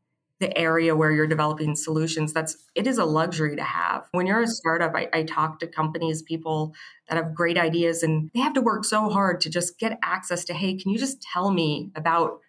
the 0.40 0.56
area 0.56 0.94
where 0.94 1.10
you're 1.10 1.26
developing 1.26 1.74
solutions. 1.74 2.32
That's 2.32 2.56
it 2.74 2.86
is 2.86 2.98
a 2.98 3.04
luxury 3.04 3.56
to 3.56 3.64
have. 3.64 4.08
When 4.12 4.26
you're 4.26 4.42
a 4.42 4.46
startup 4.46 4.94
I, 4.94 5.08
I, 5.12 5.22
talk 5.24 5.58
to 5.60 5.66
companies 5.66 6.22
people 6.22 6.74
that 7.08 7.16
have 7.16 7.34
great 7.34 7.58
ideas 7.58 8.04
and 8.04 8.30
they 8.34 8.40
have 8.40 8.52
to 8.52 8.60
work 8.60 8.84
so 8.84 9.08
hard 9.08 9.40
to 9.42 9.50
just 9.50 9.78
get 9.78 9.98
access 10.02 10.44
to 10.44 10.54
hey 10.54 10.76
can 10.76 10.92
you 10.92 10.98
just 10.98 11.20
tell 11.20 11.50
me 11.50 11.90
about 11.96 12.40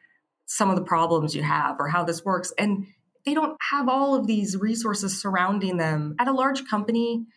some 0.49 0.71
of 0.71 0.75
the 0.75 0.81
problems 0.81 1.35
you 1.35 1.43
have 1.43 1.75
or 1.79 1.87
how 1.87 2.03
this 2.03 2.25
works. 2.25 2.51
And 2.57 2.87
they 3.23 3.35
don't 3.35 3.55
have 3.69 3.87
all 3.87 4.15
of 4.15 4.25
these 4.25 4.57
resources 4.57 5.21
surrounding 5.21 5.77
them. 5.77 6.15
At 6.19 6.27
a 6.27 6.33
large 6.33 6.67
company, 6.67 7.27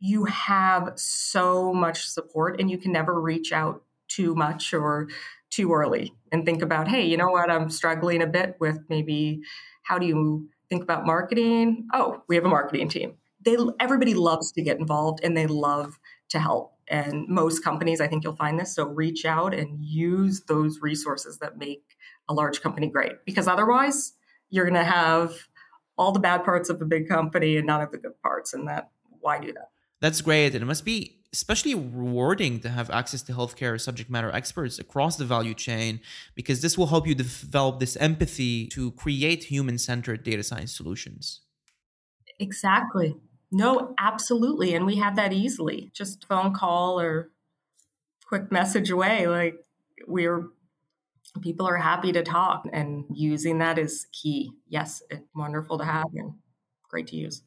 you 0.00 0.24
have 0.24 0.94
so 0.96 1.74
much 1.74 2.08
support 2.08 2.58
and 2.58 2.70
you 2.70 2.78
can 2.78 2.90
never 2.90 3.20
reach 3.20 3.52
out 3.52 3.82
too 4.08 4.34
much 4.34 4.72
or 4.72 5.08
too 5.50 5.70
early 5.74 6.14
and 6.32 6.46
think 6.46 6.62
about, 6.62 6.88
hey, 6.88 7.04
you 7.04 7.18
know 7.18 7.28
what, 7.28 7.50
I'm 7.50 7.68
struggling 7.68 8.22
a 8.22 8.26
bit 8.26 8.56
with 8.58 8.78
maybe 8.88 9.42
how 9.82 9.98
do 9.98 10.06
you 10.06 10.48
think 10.70 10.82
about 10.82 11.04
marketing? 11.04 11.88
Oh, 11.92 12.22
we 12.26 12.36
have 12.36 12.46
a 12.46 12.48
marketing 12.48 12.88
team. 12.88 13.16
They 13.44 13.58
everybody 13.80 14.14
loves 14.14 14.50
to 14.52 14.62
get 14.62 14.78
involved 14.78 15.20
and 15.22 15.36
they 15.36 15.46
love 15.46 15.98
to 16.30 16.38
help. 16.38 16.72
And 16.92 17.26
most 17.26 17.64
companies, 17.64 18.00
I 18.00 18.06
think 18.06 18.22
you'll 18.22 18.36
find 18.36 18.60
this. 18.60 18.74
So 18.76 18.84
reach 18.84 19.24
out 19.24 19.54
and 19.54 19.82
use 19.82 20.42
those 20.42 20.78
resources 20.80 21.38
that 21.38 21.58
make 21.58 21.82
a 22.28 22.34
large 22.34 22.60
company 22.60 22.86
great 22.86 23.24
because 23.26 23.48
otherwise 23.48 24.12
you're 24.50 24.64
going 24.64 24.74
to 24.74 24.84
have 24.84 25.34
all 25.96 26.12
the 26.12 26.20
bad 26.20 26.44
parts 26.44 26.68
of 26.70 26.80
a 26.80 26.84
big 26.84 27.08
company 27.08 27.56
and 27.56 27.66
none 27.66 27.80
of 27.80 27.90
the 27.90 27.98
good 27.98 28.20
parts 28.22 28.54
and 28.54 28.68
that 28.68 28.90
why 29.20 29.38
do 29.38 29.52
that 29.52 29.70
that's 30.00 30.20
great 30.20 30.54
and 30.54 30.62
it 30.62 30.66
must 30.66 30.84
be 30.84 31.18
especially 31.32 31.74
rewarding 31.74 32.60
to 32.60 32.68
have 32.68 32.90
access 32.90 33.22
to 33.22 33.32
healthcare 33.32 33.80
subject 33.80 34.10
matter 34.10 34.30
experts 34.32 34.78
across 34.78 35.16
the 35.16 35.24
value 35.24 35.54
chain 35.54 36.00
because 36.34 36.60
this 36.60 36.76
will 36.76 36.88
help 36.88 37.06
you 37.06 37.14
develop 37.14 37.80
this 37.80 37.96
empathy 37.96 38.66
to 38.66 38.90
create 38.92 39.44
human-centered 39.44 40.22
data 40.22 40.42
science 40.42 40.74
solutions 40.74 41.40
exactly 42.38 43.14
no 43.52 43.94
absolutely 43.98 44.74
and 44.74 44.84
we 44.84 44.96
have 44.96 45.14
that 45.14 45.32
easily 45.32 45.90
just 45.94 46.26
phone 46.26 46.52
call 46.52 46.98
or 46.98 47.30
quick 48.26 48.50
message 48.50 48.90
away 48.90 49.28
like 49.28 49.56
we're 50.08 50.48
people 51.40 51.66
are 51.66 51.76
happy 51.76 52.12
to 52.12 52.22
talk 52.22 52.66
and 52.72 53.04
using 53.12 53.58
that 53.58 53.78
is 53.78 54.06
key. 54.12 54.52
Yes, 54.68 55.02
it's 55.10 55.22
wonderful 55.34 55.78
to 55.78 55.84
have 55.84 56.06
and 56.14 56.34
great 56.88 57.06
to 57.08 57.16
use. 57.16 57.42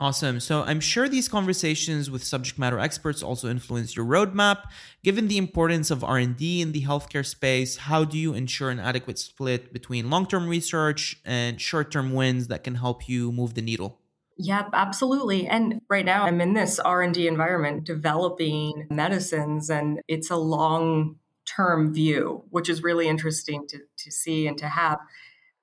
Awesome. 0.00 0.40
So 0.40 0.62
I'm 0.62 0.80
sure 0.80 1.10
these 1.10 1.28
conversations 1.28 2.10
with 2.10 2.24
subject 2.24 2.58
matter 2.58 2.78
experts 2.78 3.22
also 3.22 3.50
influence 3.50 3.94
your 3.94 4.06
roadmap. 4.06 4.62
Given 5.04 5.28
the 5.28 5.36
importance 5.36 5.90
of 5.90 6.02
R&D 6.02 6.62
in 6.62 6.72
the 6.72 6.82
healthcare 6.82 7.24
space, 7.24 7.76
how 7.76 8.04
do 8.04 8.16
you 8.16 8.32
ensure 8.32 8.70
an 8.70 8.80
adequate 8.80 9.18
split 9.18 9.74
between 9.74 10.08
long-term 10.08 10.48
research 10.48 11.20
and 11.26 11.60
short-term 11.60 12.14
wins 12.14 12.48
that 12.48 12.64
can 12.64 12.76
help 12.76 13.10
you 13.10 13.30
move 13.30 13.52
the 13.52 13.62
needle? 13.62 13.99
Yep, 14.42 14.70
absolutely. 14.72 15.46
And 15.46 15.82
right 15.90 16.04
now 16.04 16.24
I'm 16.24 16.40
in 16.40 16.54
this 16.54 16.78
R&D 16.78 17.28
environment 17.28 17.84
developing 17.84 18.86
medicines 18.88 19.68
and 19.68 20.00
it's 20.08 20.30
a 20.30 20.36
long 20.36 21.16
term 21.44 21.92
view, 21.92 22.44
which 22.48 22.70
is 22.70 22.82
really 22.82 23.06
interesting 23.06 23.66
to, 23.68 23.80
to 23.98 24.10
see 24.10 24.46
and 24.46 24.56
to 24.56 24.66
have. 24.66 24.98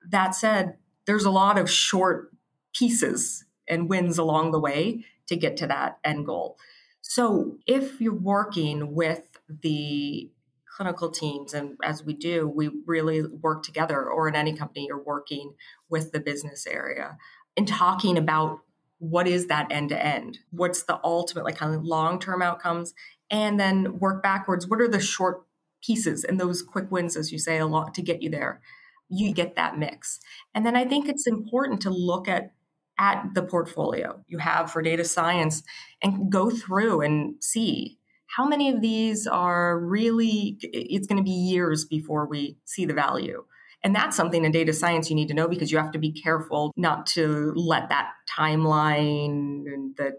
That 0.08 0.36
said, 0.36 0.76
there's 1.06 1.24
a 1.24 1.30
lot 1.30 1.58
of 1.58 1.68
short 1.68 2.30
pieces 2.72 3.44
and 3.68 3.88
wins 3.88 4.16
along 4.16 4.52
the 4.52 4.60
way 4.60 5.04
to 5.26 5.34
get 5.34 5.56
to 5.56 5.66
that 5.66 5.98
end 6.04 6.26
goal. 6.26 6.56
So 7.00 7.56
if 7.66 8.00
you're 8.00 8.14
working 8.14 8.94
with 8.94 9.40
the 9.48 10.30
clinical 10.76 11.10
teams, 11.10 11.52
and 11.52 11.76
as 11.82 12.04
we 12.04 12.14
do, 12.14 12.46
we 12.46 12.70
really 12.86 13.22
work 13.26 13.64
together, 13.64 14.08
or 14.08 14.28
in 14.28 14.36
any 14.36 14.56
company, 14.56 14.86
you're 14.86 15.02
working 15.02 15.54
with 15.90 16.12
the 16.12 16.20
business 16.20 16.64
area 16.64 17.16
and 17.56 17.66
talking 17.66 18.16
about 18.16 18.60
what 18.98 19.28
is 19.28 19.46
that 19.46 19.70
end 19.70 19.90
to 19.90 20.04
end? 20.04 20.38
What's 20.50 20.82
the 20.82 21.00
ultimate, 21.04 21.44
like 21.44 21.56
kind 21.56 21.74
of 21.74 21.84
long 21.84 22.18
term 22.18 22.42
outcomes? 22.42 22.94
And 23.30 23.58
then 23.58 23.98
work 23.98 24.22
backwards. 24.22 24.66
What 24.66 24.80
are 24.80 24.88
the 24.88 25.00
short 25.00 25.44
pieces 25.82 26.24
and 26.24 26.40
those 26.40 26.62
quick 26.62 26.90
wins, 26.90 27.16
as 27.16 27.30
you 27.30 27.38
say, 27.38 27.58
a 27.58 27.66
lot 27.66 27.94
to 27.94 28.02
get 28.02 28.22
you 28.22 28.30
there? 28.30 28.60
You 29.08 29.32
get 29.32 29.56
that 29.56 29.78
mix. 29.78 30.20
And 30.54 30.66
then 30.66 30.76
I 30.76 30.84
think 30.84 31.08
it's 31.08 31.26
important 31.26 31.80
to 31.82 31.90
look 31.90 32.28
at 32.28 32.52
at 32.98 33.32
the 33.34 33.42
portfolio 33.42 34.20
you 34.26 34.38
have 34.38 34.72
for 34.72 34.82
data 34.82 35.04
science 35.04 35.62
and 36.02 36.32
go 36.32 36.50
through 36.50 37.00
and 37.00 37.36
see 37.40 37.96
how 38.26 38.46
many 38.46 38.68
of 38.68 38.80
these 38.80 39.26
are 39.26 39.78
really 39.78 40.58
it's 40.62 41.06
going 41.06 41.16
to 41.16 41.22
be 41.22 41.30
years 41.30 41.84
before 41.84 42.26
we 42.26 42.58
see 42.64 42.84
the 42.84 42.92
value 42.92 43.44
and 43.84 43.94
that's 43.94 44.16
something 44.16 44.44
in 44.44 44.52
data 44.52 44.72
science 44.72 45.08
you 45.08 45.16
need 45.16 45.28
to 45.28 45.34
know 45.34 45.48
because 45.48 45.70
you 45.70 45.78
have 45.78 45.92
to 45.92 45.98
be 45.98 46.12
careful 46.12 46.72
not 46.76 47.06
to 47.06 47.52
let 47.54 47.88
that 47.88 48.10
timeline 48.28 49.64
and 49.72 49.96
the 49.96 50.18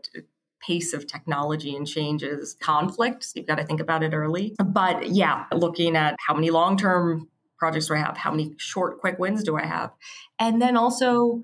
pace 0.65 0.93
of 0.93 1.07
technology 1.07 1.75
and 1.75 1.87
changes 1.87 2.55
conflict. 2.59 3.23
So 3.23 3.31
you've 3.35 3.47
got 3.47 3.55
to 3.55 3.63
think 3.63 3.79
about 3.79 4.03
it 4.03 4.13
early. 4.13 4.55
But 4.63 5.09
yeah, 5.09 5.45
looking 5.51 5.95
at 5.95 6.15
how 6.27 6.33
many 6.33 6.49
long 6.49 6.77
term 6.77 7.27
projects 7.57 7.87
do 7.87 7.95
I 7.95 7.97
have? 7.97 8.17
How 8.17 8.31
many 8.31 8.55
short, 8.57 8.99
quick 8.99 9.19
wins 9.19 9.43
do 9.43 9.57
I 9.57 9.65
have? 9.65 9.91
And 10.37 10.61
then 10.61 10.77
also, 10.77 11.43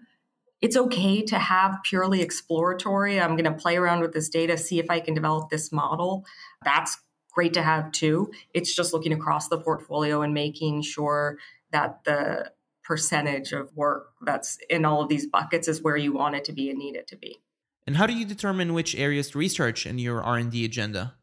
it's 0.61 0.77
okay 0.77 1.21
to 1.23 1.37
have 1.37 1.79
purely 1.83 2.21
exploratory. 2.21 3.19
I'm 3.19 3.35
going 3.35 3.45
to 3.45 3.51
play 3.51 3.75
around 3.77 4.01
with 4.01 4.13
this 4.13 4.29
data, 4.29 4.57
see 4.57 4.79
if 4.79 4.89
I 4.89 4.99
can 4.99 5.13
develop 5.13 5.49
this 5.49 5.71
model. 5.71 6.25
That's 6.63 6.97
great 7.33 7.53
to 7.53 7.61
have 7.61 7.91
too. 7.91 8.31
It's 8.53 8.73
just 8.73 8.93
looking 8.93 9.11
across 9.11 9.49
the 9.49 9.59
portfolio 9.59 10.21
and 10.21 10.33
making 10.33 10.81
sure 10.83 11.37
that 11.71 12.03
the 12.05 12.51
percentage 12.83 13.51
of 13.51 13.75
work 13.75 14.11
that's 14.21 14.57
in 14.69 14.85
all 14.85 15.01
of 15.01 15.09
these 15.09 15.25
buckets 15.25 15.67
is 15.67 15.81
where 15.81 15.97
you 15.97 16.13
want 16.13 16.35
it 16.35 16.45
to 16.45 16.53
be 16.53 16.69
and 16.69 16.77
need 16.77 16.95
it 16.95 17.07
to 17.07 17.17
be. 17.17 17.39
And 17.87 17.97
how 17.97 18.07
do 18.07 18.13
you 18.13 18.25
determine 18.25 18.73
which 18.73 18.95
areas 18.95 19.29
to 19.31 19.37
research 19.37 19.85
in 19.85 19.99
your 19.99 20.23
R&D 20.23 20.65
agenda? 20.65 21.15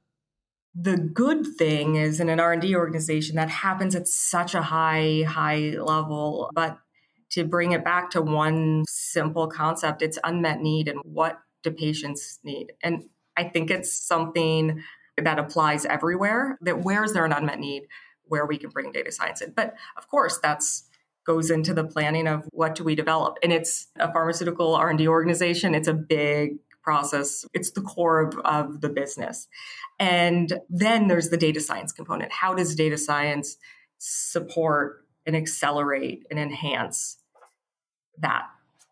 The 0.74 0.96
good 0.96 1.46
thing 1.58 1.96
is 1.96 2.18
in 2.18 2.28
an 2.28 2.40
R&D 2.40 2.74
organization 2.74 3.36
that 3.36 3.50
happens 3.50 3.94
at 3.94 4.08
such 4.08 4.54
a 4.54 4.62
high 4.62 5.24
high 5.26 5.74
level, 5.78 6.50
but 6.54 6.78
to 7.30 7.44
bring 7.44 7.72
it 7.72 7.84
back 7.84 8.10
to 8.10 8.22
one 8.22 8.84
simple 8.88 9.48
concept, 9.48 10.02
it's 10.02 10.18
unmet 10.24 10.60
need 10.60 10.88
and 10.88 11.00
what 11.04 11.38
do 11.62 11.70
patients 11.70 12.38
need? 12.44 12.72
And 12.82 13.04
I 13.36 13.44
think 13.44 13.70
it's 13.70 13.92
something 13.92 14.82
that 15.16 15.38
applies 15.38 15.84
everywhere 15.84 16.58
that 16.62 16.82
where 16.82 17.04
is 17.04 17.12
there 17.12 17.24
an 17.24 17.32
unmet 17.32 17.58
need? 17.58 17.86
Where 18.32 18.46
we 18.46 18.56
can 18.56 18.70
bring 18.70 18.90
data 18.90 19.12
science 19.12 19.42
in. 19.42 19.50
But 19.50 19.74
of 19.98 20.08
course, 20.08 20.38
that's 20.42 20.84
goes 21.26 21.50
into 21.50 21.74
the 21.74 21.84
planning 21.84 22.26
of 22.26 22.48
what 22.50 22.74
do 22.74 22.82
we 22.82 22.94
develop. 22.94 23.36
And 23.42 23.52
it's 23.52 23.88
a 23.96 24.10
pharmaceutical 24.10 24.74
R&D 24.74 25.06
organization. 25.06 25.74
It's 25.74 25.86
a 25.86 25.92
big 25.92 26.56
process. 26.82 27.44
It's 27.52 27.72
the 27.72 27.82
core 27.82 28.20
of, 28.20 28.38
of 28.38 28.80
the 28.80 28.88
business. 28.88 29.48
And 30.00 30.50
then 30.70 31.08
there's 31.08 31.28
the 31.28 31.36
data 31.36 31.60
science 31.60 31.92
component. 31.92 32.32
How 32.32 32.54
does 32.54 32.74
data 32.74 32.96
science 32.96 33.58
support 33.98 35.04
and 35.26 35.36
accelerate 35.36 36.24
and 36.30 36.40
enhance 36.40 37.18
that 38.18 38.44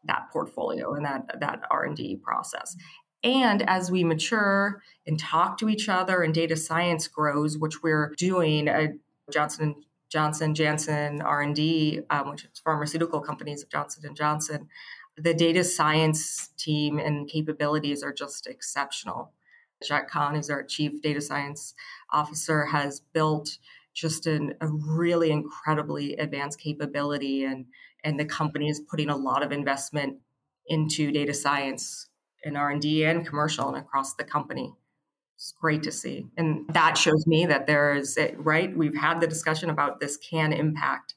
that 0.04 0.28
portfolio 0.32 0.92
and 0.92 1.06
that 1.06 1.40
that 1.40 1.62
R&D 1.70 2.20
process? 2.22 2.76
And 3.22 3.62
as 3.62 3.90
we 3.90 4.04
mature 4.04 4.82
and 5.06 5.18
talk 5.18 5.58
to 5.58 5.68
each 5.68 5.88
other 5.88 6.22
and 6.22 6.32
data 6.32 6.56
science 6.56 7.08
grows, 7.08 7.58
which 7.58 7.82
we're 7.82 8.14
doing, 8.16 8.68
a 8.68 8.88
Johnson 9.30 9.76
Johnson, 10.10 10.54
Janssen 10.56 11.22
R&D, 11.22 12.00
um, 12.10 12.30
which 12.30 12.44
is 12.44 12.58
pharmaceutical 12.64 13.20
companies 13.20 13.62
of 13.62 13.70
Johnson 13.70 14.04
and 14.04 14.16
Johnson, 14.16 14.68
the 15.16 15.32
data 15.32 15.62
science 15.62 16.50
team 16.58 16.98
and 16.98 17.28
capabilities 17.28 18.02
are 18.02 18.12
just 18.12 18.46
exceptional. 18.46 19.32
Najat 19.82 20.08
Khan, 20.08 20.34
who's 20.34 20.50
our 20.50 20.64
chief 20.64 21.00
data 21.00 21.20
science 21.20 21.74
officer, 22.12 22.66
has 22.66 23.00
built 23.12 23.58
just 23.94 24.26
an, 24.26 24.54
a 24.60 24.68
really 24.68 25.30
incredibly 25.30 26.16
advanced 26.16 26.60
capability, 26.60 27.44
and 27.44 27.66
and 28.02 28.18
the 28.18 28.24
company 28.24 28.68
is 28.68 28.80
putting 28.80 29.10
a 29.10 29.16
lot 29.16 29.42
of 29.42 29.52
investment 29.52 30.18
into 30.66 31.10
data 31.12 31.34
science 31.34 32.08
and 32.44 32.56
R&D 32.56 33.04
and 33.04 33.26
commercial 33.26 33.68
and 33.68 33.76
across 33.76 34.14
the 34.14 34.24
company 34.24 34.72
it's 35.40 35.54
great 35.58 35.82
to 35.84 35.90
see. 35.90 36.26
And 36.36 36.68
that 36.74 36.98
shows 36.98 37.26
me 37.26 37.46
that 37.46 37.66
there 37.66 37.94
is, 37.94 38.18
right? 38.36 38.76
We've 38.76 38.94
had 38.94 39.22
the 39.22 39.26
discussion 39.26 39.70
about 39.70 39.98
this 39.98 40.18
can 40.18 40.52
impact 40.52 41.14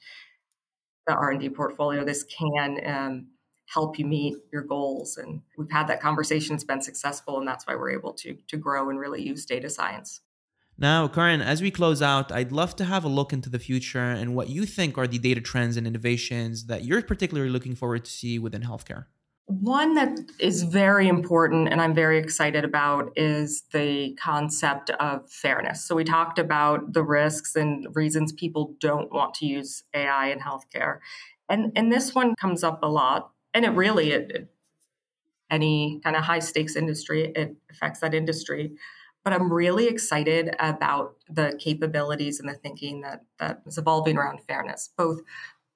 the 1.06 1.14
R&D 1.14 1.50
portfolio. 1.50 2.06
This 2.06 2.24
can 2.24 2.80
um, 2.86 3.28
help 3.66 4.00
you 4.00 4.06
meet 4.06 4.38
your 4.54 4.62
goals. 4.62 5.18
And 5.18 5.42
we've 5.58 5.70
had 5.70 5.88
that 5.88 6.00
conversation. 6.00 6.56
It's 6.56 6.64
been 6.64 6.82
successful. 6.82 7.38
And 7.38 7.46
that's 7.46 7.68
why 7.68 7.76
we're 7.76 7.92
able 7.92 8.14
to, 8.14 8.38
to 8.48 8.56
grow 8.56 8.90
and 8.90 8.98
really 8.98 9.22
use 9.22 9.46
data 9.46 9.70
science. 9.70 10.22
Now, 10.78 11.10
Curren, 11.10 11.42
as 11.42 11.62
we 11.62 11.70
close 11.70 12.02
out, 12.02 12.32
I'd 12.32 12.54
love 12.54 12.78
to 12.78 12.86
have 12.86 13.04
a 13.04 13.10
look 13.10 13.34
into 13.34 13.50
the 13.50 13.60
future 13.60 14.00
and 14.00 14.36
what 14.36 14.48
you 14.48 14.66
think 14.66 14.98
are 14.98 15.06
the 15.06 15.20
data 15.20 15.42
trends 15.42 15.76
and 15.76 15.86
innovations 15.86 16.68
that 16.68 16.86
you're 16.86 17.02
particularly 17.02 17.50
looking 17.50 17.76
forward 17.76 18.06
to 18.06 18.12
see 18.12 18.40
within 18.40 18.62
healthcare. 18.62 19.08
One 19.46 19.96
that 19.96 20.18
is 20.40 20.64
very 20.64 21.08
important 21.10 21.68
and 21.68 21.82
I'm 21.82 21.94
very 21.94 22.18
excited 22.18 22.64
about 22.64 23.12
is 23.18 23.64
the 23.74 24.16
concept 24.16 24.90
of 24.92 25.30
fairness. 25.30 25.86
So, 25.86 25.96
we 25.96 26.06
talked 26.06 26.40
about 26.40 26.94
the 26.94 27.04
risks 27.04 27.56
and 27.56 27.86
reasons 27.94 28.32
people 28.32 28.76
don't 28.80 29.12
want 29.12 29.34
to 29.36 29.46
use 29.46 29.84
AI 29.94 30.28
in 30.28 30.40
healthcare. 30.40 31.00
And, 31.50 31.74
and 31.76 31.92
this 31.92 32.16
one 32.16 32.36
comes 32.36 32.64
up 32.64 32.80
a 32.84 32.88
lot. 32.88 33.32
And 33.54 33.66
it 33.66 33.72
really, 33.72 34.12
it, 34.12 34.50
any 35.50 36.00
kind 36.04 36.16
of 36.16 36.24
high 36.24 36.40
stakes 36.40 36.76
industry, 36.76 37.32
it 37.36 37.56
affects 37.70 38.00
that 38.00 38.14
industry. 38.14 38.72
But 39.24 39.34
I'm 39.34 39.52
really 39.52 39.88
excited 39.88 40.56
about 40.60 41.16
the 41.30 41.56
capabilities 41.60 42.40
and 42.40 42.50
the 42.50 42.56
thinking 42.56 43.02
that, 43.02 43.24
that 43.40 43.62
is 43.66 43.78
evolving 43.78 44.18
around 44.18 44.40
fairness, 44.48 44.90
both 44.98 45.22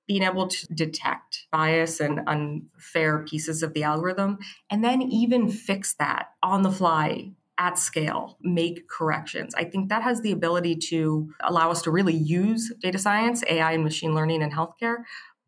being 0.08 0.24
able 0.24 0.48
to 0.48 0.68
detect 0.74 1.46
bias 1.52 2.00
and 2.00 2.22
unfair 2.28 3.20
pieces 3.26 3.62
of 3.62 3.74
the 3.74 3.84
algorithm, 3.84 4.38
and 4.70 4.84
then 4.84 5.02
even 5.02 5.50
fix 5.50 5.94
that 5.96 6.30
on 6.42 6.62
the 6.62 6.72
fly 6.72 7.32
at 7.60 7.78
scale, 7.78 8.38
make 8.42 8.88
corrections. 8.88 9.54
I 9.56 9.64
think 9.64 9.90
that 9.90 10.04
has 10.04 10.22
the 10.22 10.32
ability 10.32 10.76
to 10.90 11.34
allow 11.42 11.72
us 11.72 11.82
to 11.84 11.92
really 11.92 12.16
use 12.16 12.72
data 12.82 13.00
science, 13.00 13.44
AI, 13.50 13.72
and 13.74 13.84
machine 13.84 14.14
learning 14.14 14.42
in 14.42 14.52
healthcare, 14.52 14.98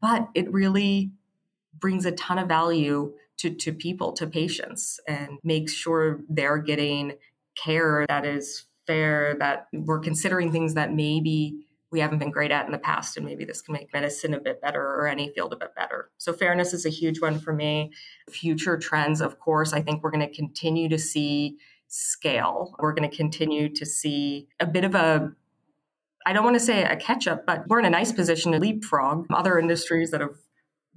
but 0.01 0.27
it 0.33 0.51
really 0.51 1.11
brings 1.79 2.05
a 2.05 2.11
ton 2.11 2.39
of 2.39 2.47
value 2.47 3.13
to, 3.37 3.51
to 3.51 3.71
people, 3.71 4.11
to 4.13 4.27
patients, 4.27 4.99
and 5.07 5.39
makes 5.43 5.71
sure 5.71 6.21
they're 6.27 6.57
getting 6.57 7.13
care 7.55 8.05
that 8.07 8.25
is 8.25 8.65
fair, 8.87 9.35
that 9.39 9.67
we're 9.71 9.99
considering 9.99 10.51
things 10.51 10.73
that 10.73 10.91
maybe 10.93 11.67
we 11.91 11.99
haven't 11.99 12.19
been 12.19 12.31
great 12.31 12.51
at 12.51 12.65
in 12.65 12.71
the 12.71 12.77
past 12.77 13.17
and 13.17 13.25
maybe 13.25 13.45
this 13.45 13.61
can 13.61 13.73
make 13.73 13.91
medicine 13.93 14.33
a 14.33 14.39
bit 14.39 14.61
better 14.61 14.81
or 14.81 15.07
any 15.07 15.29
field 15.33 15.53
a 15.53 15.57
bit 15.57 15.75
better. 15.75 16.09
So 16.17 16.33
fairness 16.33 16.73
is 16.73 16.85
a 16.85 16.89
huge 16.89 17.19
one 17.19 17.39
for 17.39 17.53
me. 17.53 17.91
Future 18.29 18.77
trends 18.77 19.21
of 19.21 19.39
course 19.39 19.73
i 19.73 19.81
think 19.81 20.03
we're 20.03 20.11
going 20.11 20.27
to 20.27 20.33
continue 20.33 20.89
to 20.89 20.99
see 20.99 21.57
scale. 21.87 22.75
We're 22.77 22.93
going 22.93 23.09
to 23.09 23.15
continue 23.15 23.67
to 23.73 23.85
see 23.85 24.47
a 24.59 24.65
bit 24.65 24.83
of 24.83 24.93
a 24.95 25.31
i 26.25 26.33
don't 26.33 26.43
want 26.43 26.55
to 26.55 26.59
say 26.59 26.83
a 26.83 26.95
catch 26.95 27.27
up 27.27 27.45
but 27.45 27.67
we're 27.67 27.79
in 27.79 27.85
a 27.85 27.89
nice 27.89 28.11
position 28.11 28.51
to 28.51 28.59
leapfrog. 28.59 29.25
Other 29.33 29.57
industries 29.57 30.11
that 30.11 30.21
have 30.21 30.35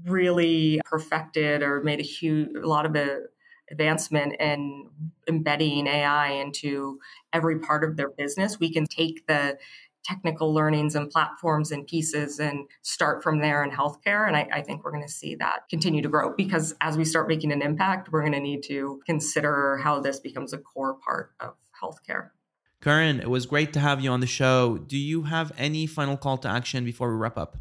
really 0.04 0.80
perfected 0.84 1.62
or 1.62 1.82
made 1.82 2.00
a 2.00 2.02
huge 2.02 2.54
a 2.56 2.66
lot 2.66 2.84
of 2.84 2.92
the 2.92 3.26
advancement 3.70 4.34
in 4.38 4.88
embedding 5.28 5.86
AI 5.86 6.32
into 6.32 6.98
every 7.32 7.58
part 7.58 7.84
of 7.84 7.96
their 7.96 8.10
business. 8.10 8.60
We 8.60 8.72
can 8.72 8.86
take 8.86 9.26
the 9.26 9.58
technical 10.04 10.52
learnings 10.52 10.94
and 10.94 11.10
platforms 11.10 11.70
and 11.70 11.86
pieces 11.86 12.38
and 12.38 12.68
start 12.82 13.22
from 13.22 13.40
there 13.40 13.62
in 13.64 13.70
healthcare. 13.70 14.26
And 14.26 14.36
I, 14.36 14.48
I 14.52 14.62
think 14.62 14.84
we're 14.84 14.92
going 14.92 15.06
to 15.06 15.12
see 15.12 15.34
that 15.36 15.68
continue 15.70 16.02
to 16.02 16.08
grow 16.08 16.34
because 16.36 16.74
as 16.80 16.96
we 16.96 17.04
start 17.04 17.28
making 17.28 17.52
an 17.52 17.62
impact, 17.62 18.10
we're 18.10 18.22
going 18.22 18.32
to 18.32 18.40
need 18.40 18.62
to 18.64 19.00
consider 19.06 19.78
how 19.82 20.00
this 20.00 20.20
becomes 20.20 20.52
a 20.52 20.58
core 20.58 20.94
part 20.94 21.32
of 21.40 21.54
healthcare. 21.80 22.30
Curren, 22.80 23.20
it 23.20 23.30
was 23.30 23.46
great 23.46 23.72
to 23.74 23.80
have 23.80 24.00
you 24.00 24.10
on 24.10 24.20
the 24.20 24.26
show. 24.26 24.76
Do 24.76 24.98
you 24.98 25.22
have 25.22 25.52
any 25.56 25.86
final 25.86 26.16
call 26.16 26.38
to 26.38 26.48
action 26.48 26.84
before 26.84 27.12
we 27.12 27.16
wrap 27.16 27.38
up? 27.38 27.56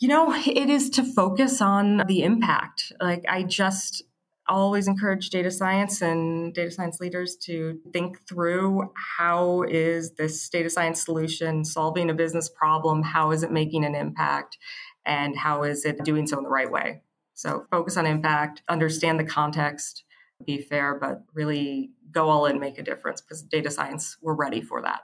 You 0.00 0.08
know, 0.08 0.34
it 0.34 0.68
is 0.68 0.90
to 0.90 1.02
focus 1.02 1.62
on 1.62 2.02
the 2.06 2.22
impact. 2.22 2.92
Like, 3.00 3.24
I 3.26 3.42
just, 3.42 4.02
always 4.48 4.88
encourage 4.88 5.30
data 5.30 5.50
science 5.50 6.02
and 6.02 6.52
data 6.54 6.70
science 6.70 7.00
leaders 7.00 7.36
to 7.44 7.80
think 7.92 8.26
through 8.28 8.92
how 9.16 9.62
is 9.62 10.12
this 10.12 10.48
data 10.48 10.70
science 10.70 11.04
solution 11.04 11.64
solving 11.64 12.10
a 12.10 12.14
business 12.14 12.48
problem? 12.48 13.02
How 13.02 13.30
is 13.30 13.42
it 13.42 13.50
making 13.50 13.84
an 13.84 13.94
impact? 13.94 14.58
And 15.06 15.36
how 15.36 15.62
is 15.64 15.84
it 15.84 16.04
doing 16.04 16.26
so 16.26 16.38
in 16.38 16.44
the 16.44 16.50
right 16.50 16.70
way? 16.70 17.02
So 17.34 17.66
focus 17.70 17.96
on 17.96 18.06
impact, 18.06 18.62
understand 18.68 19.18
the 19.18 19.24
context, 19.24 20.04
be 20.46 20.60
fair, 20.60 20.98
but 20.98 21.22
really 21.34 21.90
go 22.10 22.28
all 22.28 22.46
in, 22.46 22.60
make 22.60 22.78
a 22.78 22.82
difference 22.82 23.20
because 23.20 23.42
data 23.42 23.70
science, 23.70 24.16
we're 24.22 24.34
ready 24.34 24.60
for 24.60 24.82
that. 24.82 25.00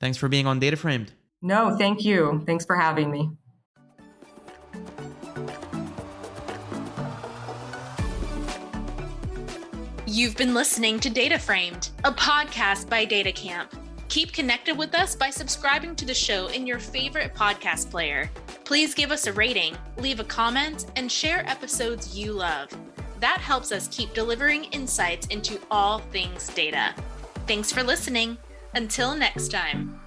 Thanks 0.00 0.18
for 0.18 0.28
being 0.28 0.46
on 0.46 0.58
Data 0.58 0.76
Framed. 0.76 1.12
No, 1.40 1.76
thank 1.76 2.04
you. 2.04 2.42
Thanks 2.46 2.64
for 2.64 2.76
having 2.76 3.10
me. 3.10 3.30
You've 10.14 10.36
been 10.36 10.54
listening 10.54 11.00
to 11.00 11.10
Data 11.10 11.40
Framed, 11.40 11.90
a 12.04 12.12
podcast 12.12 12.88
by 12.88 13.04
DataCamp. 13.04 13.66
Keep 14.06 14.32
connected 14.32 14.78
with 14.78 14.94
us 14.94 15.16
by 15.16 15.28
subscribing 15.28 15.96
to 15.96 16.04
the 16.04 16.14
show 16.14 16.46
in 16.46 16.68
your 16.68 16.78
favorite 16.78 17.34
podcast 17.34 17.90
player. 17.90 18.30
Please 18.62 18.94
give 18.94 19.10
us 19.10 19.26
a 19.26 19.32
rating, 19.32 19.76
leave 19.96 20.20
a 20.20 20.24
comment, 20.24 20.86
and 20.94 21.10
share 21.10 21.44
episodes 21.50 22.16
you 22.16 22.32
love. 22.32 22.68
That 23.18 23.38
helps 23.38 23.72
us 23.72 23.88
keep 23.88 24.14
delivering 24.14 24.66
insights 24.66 25.26
into 25.26 25.58
all 25.68 25.98
things 25.98 26.46
data. 26.50 26.94
Thanks 27.48 27.72
for 27.72 27.82
listening. 27.82 28.38
Until 28.76 29.16
next 29.16 29.48
time. 29.50 29.98